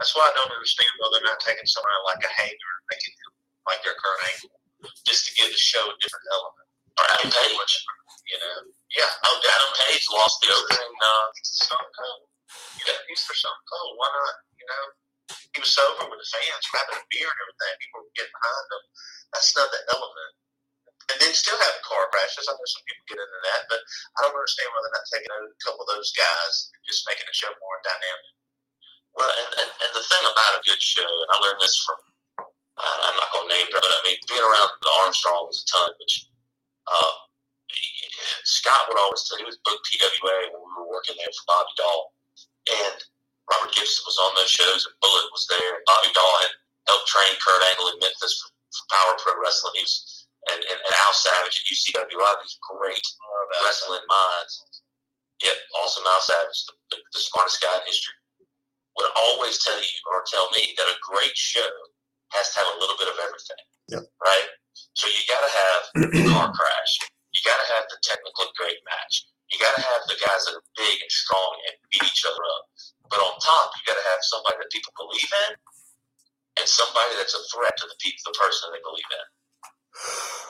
[0.00, 3.12] That's why I don't understand why they're not taking somebody like a Hager and making
[3.12, 3.32] him
[3.68, 4.56] like their current angle,
[5.04, 6.66] just to give the show a different element.
[6.96, 7.74] Or Adam Page,
[8.32, 8.72] you know?
[8.96, 10.94] Yeah, oh, Adam Page lost the opening.
[11.04, 12.24] Uh, Stone Cold.
[12.80, 13.92] You got a for Stone Cold.
[14.00, 14.49] Why not?
[14.70, 14.86] Know,
[15.50, 17.74] he was sober with the fans, grabbing a beer and everything.
[17.82, 18.84] People were getting behind him.
[19.34, 20.32] That's not the element.
[21.10, 22.46] And then still having car crashes.
[22.46, 25.32] I know some people get into that, but I don't understand why they're not taking
[25.34, 28.30] a couple of those guys and just making the show more dynamic.
[29.18, 31.98] Well, and, and, and the thing about a good show, and I learned this from,
[32.78, 35.64] uh, I'm not going to name it, but I mean, being around the Armstrongs a
[35.66, 36.30] ton, which
[36.86, 37.14] uh,
[38.46, 41.74] Scott would always tell, he was booked PWA when we were working there for Bobby
[41.74, 42.14] Dahl.
[42.70, 42.98] And
[43.50, 45.74] Robert Gibson was on those shows, and Bullet was there.
[45.74, 46.54] And Bobby Dahl had
[46.86, 49.74] helped train Kurt Angle in Memphis for, for Power Pro Wrestling.
[49.78, 52.14] He was, and, and, and Al Savage at UCW.
[52.14, 53.04] A lot of these great
[53.62, 54.82] wrestling minds.
[55.42, 58.14] Yep, also Al Savage, the, the, the smartest guy in history
[58.98, 61.70] would always tell you or tell me that a great show
[62.36, 63.64] has to have a little bit of everything.
[63.88, 64.04] Yep.
[64.20, 64.48] Right?
[64.94, 66.92] So you got to have the car crash.
[67.32, 69.24] You got to have the technically great match.
[69.50, 72.42] You got to have the guys that are big and strong and beat each other
[72.42, 72.64] up.
[73.10, 75.52] But on top, you got to have somebody that people believe in
[76.62, 79.26] and somebody that's a threat to the people, the person they believe in,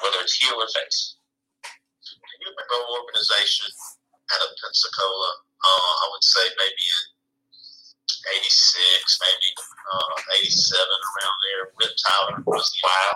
[0.05, 1.17] whether it's heel or face.
[2.05, 3.69] Can you remember an organization
[4.33, 5.31] out of Pensacola?
[5.61, 7.05] Uh, I would say maybe in
[8.45, 8.45] 86,
[9.21, 9.49] maybe
[9.93, 11.63] uh, 87, around there.
[11.81, 13.15] Rip Tyler was the Wow,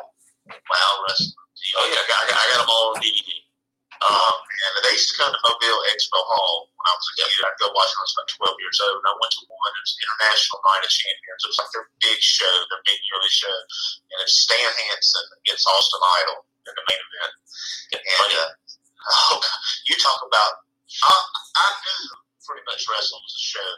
[0.48, 1.36] Wow Wrestling.
[1.76, 3.43] Oh, yeah, I got, I got them all on DVD.
[4.04, 7.40] Um, and they used to come to Mobile Expo Hall when I was a kid.
[7.40, 9.00] I'd go watch when I was about 12 years old.
[9.00, 9.72] And I went to one.
[9.72, 11.40] It was International Night of Champions.
[11.40, 13.56] It was like their big show, their big yearly show.
[14.12, 17.32] And it's Stan Hansen against Austin Idol in the main event.
[17.96, 18.50] And uh,
[19.32, 19.40] oh,
[19.88, 20.68] you talk about,
[21.00, 21.16] I,
[21.56, 23.70] I knew pretty much wrestling was a show.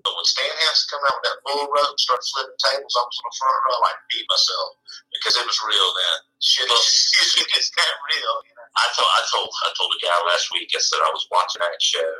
[0.00, 3.04] But when Stan Hansen come out with that bull rope and started flipping tables, I
[3.04, 4.80] was on the front row, like beat myself
[5.12, 6.18] because it was real then.
[6.40, 6.66] Shit,
[7.56, 8.34] it's that real.
[8.48, 8.68] You know?
[8.74, 10.72] I told I told I told a guy last week.
[10.72, 12.10] I said I was watching that show,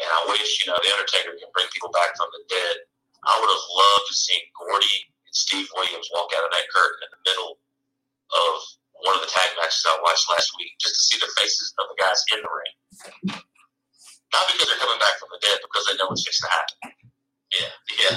[0.00, 2.86] and I wish you know the Undertaker can bring people back from the dead.
[3.26, 7.00] I would have loved to see Gordy and Steve Williams walk out of that curtain
[7.04, 7.56] in the middle
[8.36, 8.52] of
[9.04, 11.88] one of the tag matches I watched last week, just to see the faces of
[11.92, 12.74] the guys in the ring.
[14.34, 16.76] Not because they're coming back from the dead, because they know what's fixing to happen.
[17.54, 17.70] Yeah,
[18.02, 18.16] yeah.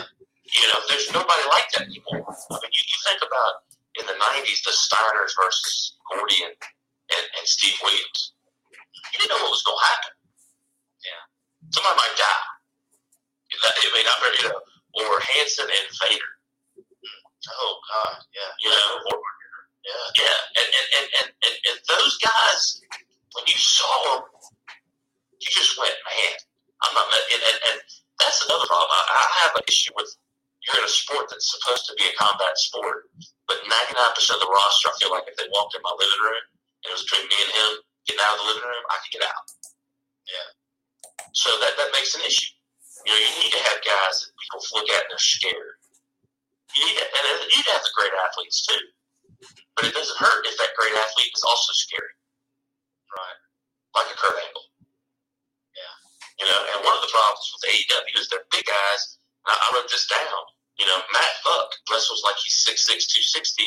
[0.49, 2.25] You know, there's nobody like that anymore.
[2.25, 3.69] I mean, you, you think about
[4.01, 6.57] in the '90s the Steiners versus Gordy and,
[7.13, 8.33] and, and Steve Williams.
[9.13, 10.13] You didn't know what was going to happen.
[11.05, 11.21] Yeah,
[11.69, 12.47] somebody might die.
[13.53, 14.59] I mean, I you know,
[15.05, 16.33] or Hansen and Vader.
[17.45, 18.51] Oh God, yeah.
[18.65, 19.21] You know, or,
[19.85, 22.81] yeah, yeah, and and, and, and, and and those guys,
[23.37, 24.23] when you saw them,
[25.47, 26.35] you just went, man,
[26.83, 27.07] I'm not.
[27.07, 27.77] And, and, and
[28.19, 28.91] that's another problem.
[28.91, 30.11] I, I have an issue with
[30.67, 33.07] you're in a sport that's supposed to be a combat sport,
[33.47, 33.71] but 99%
[34.35, 36.43] of the roster, I feel like if they walked in my living room
[36.83, 37.71] and it was between me and him
[38.03, 39.45] getting out of the living room, I could get out.
[40.27, 40.49] Yeah.
[41.31, 42.51] So that, that makes an issue.
[43.07, 45.79] You know, you need to have guys that people look at and they're scared.
[46.75, 48.83] You need to, and you need to have the great athletes too.
[49.79, 52.11] But it doesn't hurt if that great athlete is also scary.
[53.07, 53.39] Right.
[53.95, 54.66] Like a Kurt Angle.
[56.37, 59.17] You know, and one of the problems with AEW is they're big guys.
[59.49, 60.43] I, I wrote this down.
[60.77, 63.65] You know, Matt Buck wrestles like he's 6'6", 260,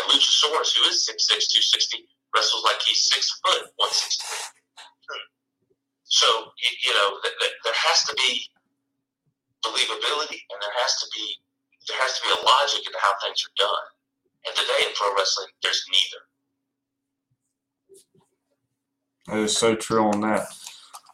[0.00, 4.24] and Luchasaurus, who is 6'6", 260, wrestles like he's six foot, 160.
[5.04, 5.28] Hmm.
[6.08, 8.48] So, you, you know, th- th- there has to be
[9.64, 11.36] believability, and there has to be
[11.88, 13.86] there has to be a logic in how things are done.
[14.46, 16.22] And today in pro wrestling, there's neither.
[19.26, 20.48] That is so true on that.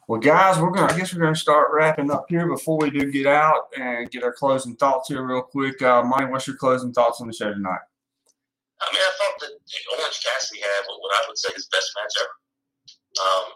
[0.04, 0.92] Well, guys, we're gonna.
[0.92, 4.22] I guess we're gonna start wrapping up here before we do get out and get
[4.22, 5.80] our closing thoughts here real quick.
[5.80, 7.88] Uh, Mike, what's your closing thoughts on the show tonight?
[8.84, 9.56] I mean, I thought that
[9.96, 12.36] Orange Cassidy had what I would say his best match ever.
[13.16, 13.46] Um,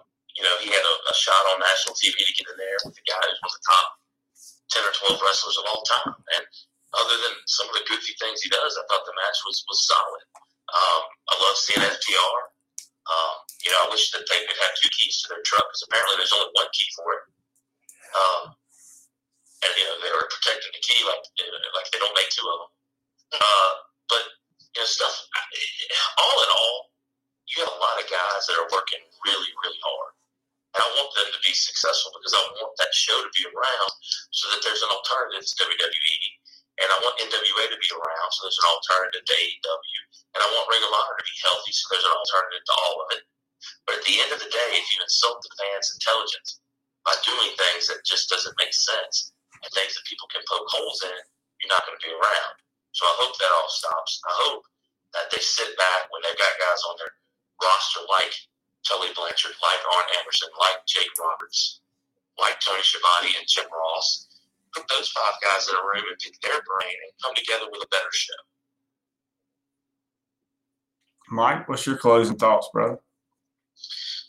[0.40, 2.96] you know, he had a, a, shot on national TV to get in there with
[2.96, 3.86] the guy who's one of the top
[4.72, 6.16] ten or twelve wrestlers of all time.
[6.16, 6.44] And
[6.96, 9.84] other than some of the goofy things he does, I thought the match was was
[9.84, 10.24] solid.
[10.72, 12.40] Um, I love seeing FTR.
[13.04, 15.82] Um, you know, I wish that they could have two keys to their truck because
[15.86, 17.22] apparently there's only one key for it.
[18.08, 18.54] Um,
[19.64, 21.22] and you know they were protecting the key like
[21.74, 22.72] like they don't make two of them.
[23.34, 23.72] Uh,
[24.06, 24.24] but
[24.74, 25.14] you know stuff.
[26.20, 26.76] All in all,
[27.50, 30.12] you have a lot of guys that are working really really hard,
[30.78, 33.92] and I want them to be successful because I want that show to be around
[34.30, 36.18] so that there's an alternative to WWE,
[36.78, 40.00] and I want NWA to be around so there's an alternative to AEW,
[40.38, 42.96] and I want Ring of Honor to be healthy so there's an alternative to all
[43.02, 43.24] of it.
[43.86, 46.60] But at the end of the day, if you insult the fans' intelligence
[47.04, 49.32] by doing things that just doesn't make sense
[49.62, 51.18] and things that people can poke holes in,
[51.60, 52.54] you're not going to be around.
[52.92, 54.20] So I hope that all stops.
[54.26, 54.62] I hope
[55.14, 57.12] that they sit back when they've got guys on their
[57.62, 58.34] roster like
[58.86, 61.80] Tully Blanchard, like Arn Anderson, like Jake Roberts,
[62.38, 64.28] like Tony Schiavone and Jim Ross.
[64.74, 67.82] Put those five guys in a room and pick their brain and come together with
[67.82, 68.40] a better show.
[71.30, 72.98] Mike, what's your closing thoughts, brother?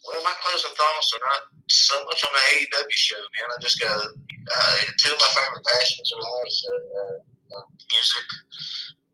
[0.08, 3.52] Well, my closing thoughts are not so much on the AEW show, man.
[3.52, 7.18] I just got uh, two of my favorite passions are uh,
[7.60, 8.28] uh, music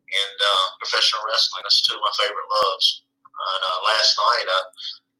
[0.06, 1.66] and uh, professional wrestling.
[1.66, 3.02] That's two of my favorite loves.
[3.26, 4.60] And uh, last night I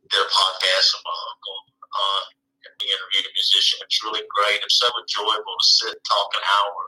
[0.09, 1.59] did a podcast with my uncle.
[1.93, 2.23] Uh,
[2.67, 3.79] and we interviewed a musician.
[3.83, 4.59] It's really great.
[4.63, 6.81] It's so enjoyable to sit and talk an hour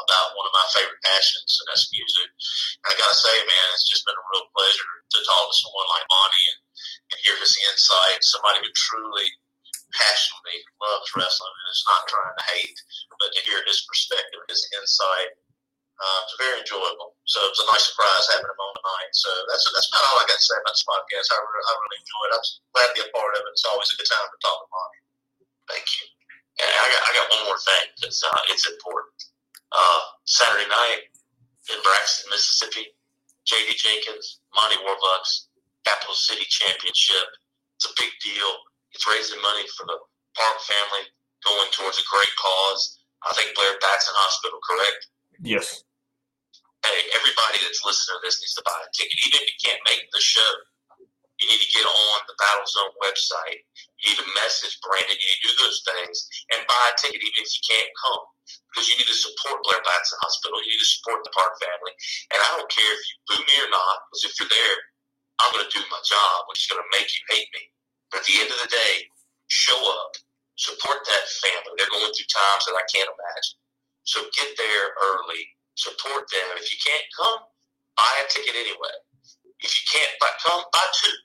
[0.00, 2.28] about one of my favorite passions, and that's music.
[2.84, 5.56] And I got to say, man, it's just been a real pleasure to talk to
[5.60, 6.65] someone like Monty and
[7.12, 8.20] and hear his insight.
[8.22, 9.28] Somebody who truly,
[9.94, 12.78] passionately loves wrestling and is not trying to hate,
[13.16, 15.32] but to hear his perspective, his insight.
[15.96, 17.16] Uh, it's very enjoyable.
[17.24, 19.12] So it was a nice surprise having him on tonight.
[19.16, 21.32] So that's that's about all I got to say about this podcast.
[21.32, 22.36] I, re- I really enjoyed it.
[22.36, 22.44] I'm
[22.76, 23.54] glad to be a part of it.
[23.56, 25.00] It's always a good time to talk to Monty.
[25.72, 26.04] Thank you.
[26.60, 29.16] And I got, I got one more thing because uh, it's important.
[29.72, 31.08] Uh, Saturday night
[31.72, 32.92] in Braxton, Mississippi,
[33.48, 33.76] J.D.
[33.80, 35.45] Jenkins, Monty Warbucks,
[35.86, 37.26] Capital City Championship.
[37.78, 38.50] It's a big deal.
[38.92, 39.96] It's raising money for the
[40.34, 41.06] Park family,
[41.46, 42.98] going towards a great cause.
[43.24, 45.00] I think Blair Batson Hospital, correct?
[45.40, 45.82] Yes.
[46.84, 49.16] Hey, everybody that's listening to this needs to buy a ticket.
[49.26, 50.52] Even if you can't make the show,
[51.36, 53.60] You need to get on the Battle Zone website.
[54.00, 55.12] You need to message Brandon.
[55.12, 56.16] You need to do those things
[56.56, 58.24] and buy a ticket even if you can't come
[58.72, 60.56] because you need to support Blair Batson Hospital.
[60.64, 61.92] You need to support the Park family.
[62.32, 64.76] And I don't care if you boo me or not because if you're there,
[65.40, 67.68] I'm going to do my job, which is going to make you hate me.
[68.10, 69.10] But at the end of the day,
[69.48, 70.16] show up,
[70.56, 71.76] support that family.
[71.76, 73.58] They're going through times that I can't imagine.
[74.08, 75.42] So get there early,
[75.76, 76.46] support them.
[76.56, 77.44] If you can't come,
[77.98, 78.96] buy a ticket anyway.
[79.60, 81.16] If you can't buy, come, buy two.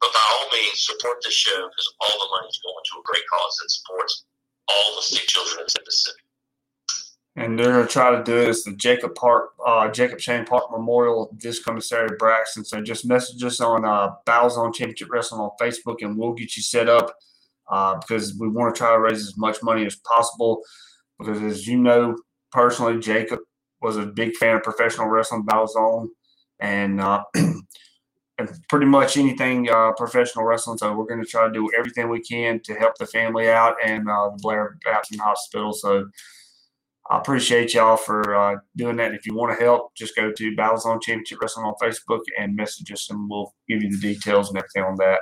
[0.00, 3.08] But by all means, support the show because all the money is going to a
[3.08, 4.24] great cause that supports
[4.68, 6.27] all the sick children in Mississippi.
[7.36, 10.44] And they're going to try to do it as the Jacob Park, uh, Jacob Shane
[10.44, 12.64] Park Memorial this coming Saturday, Braxton.
[12.64, 16.62] So just message us on uh, Zone Championship Wrestling on Facebook, and we'll get you
[16.62, 17.14] set up
[17.70, 20.62] uh, because we want to try to raise as much money as possible.
[21.18, 22.16] Because as you know
[22.50, 23.40] personally, Jacob
[23.80, 26.10] was a big fan of professional wrestling, Battle Zone,
[26.60, 27.22] and uh,
[28.38, 30.78] and pretty much anything uh, professional wrestling.
[30.78, 33.76] So we're going to try to do everything we can to help the family out
[33.84, 35.72] and uh, the Blair Batson Hospital.
[35.72, 36.08] So
[37.10, 39.14] I appreciate y'all for uh, doing that.
[39.14, 42.54] If you want to help, just go to Battle Zone Championship Wrestling on Facebook and
[42.54, 45.20] message us, and we'll give you the details and everything on that.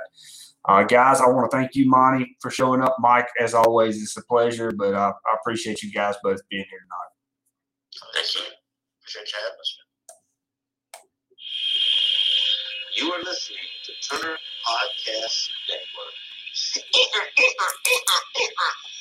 [0.67, 2.97] Uh, guys, I want to thank you, Monty, for showing up.
[2.99, 6.79] Mike, as always, it's a pleasure, but uh, I appreciate you guys both being here
[6.79, 7.11] tonight.
[8.15, 8.41] Thank you.
[9.01, 9.77] Appreciate you having us.
[12.97, 14.37] You are listening to Turner
[14.67, 16.13] Podcast Network.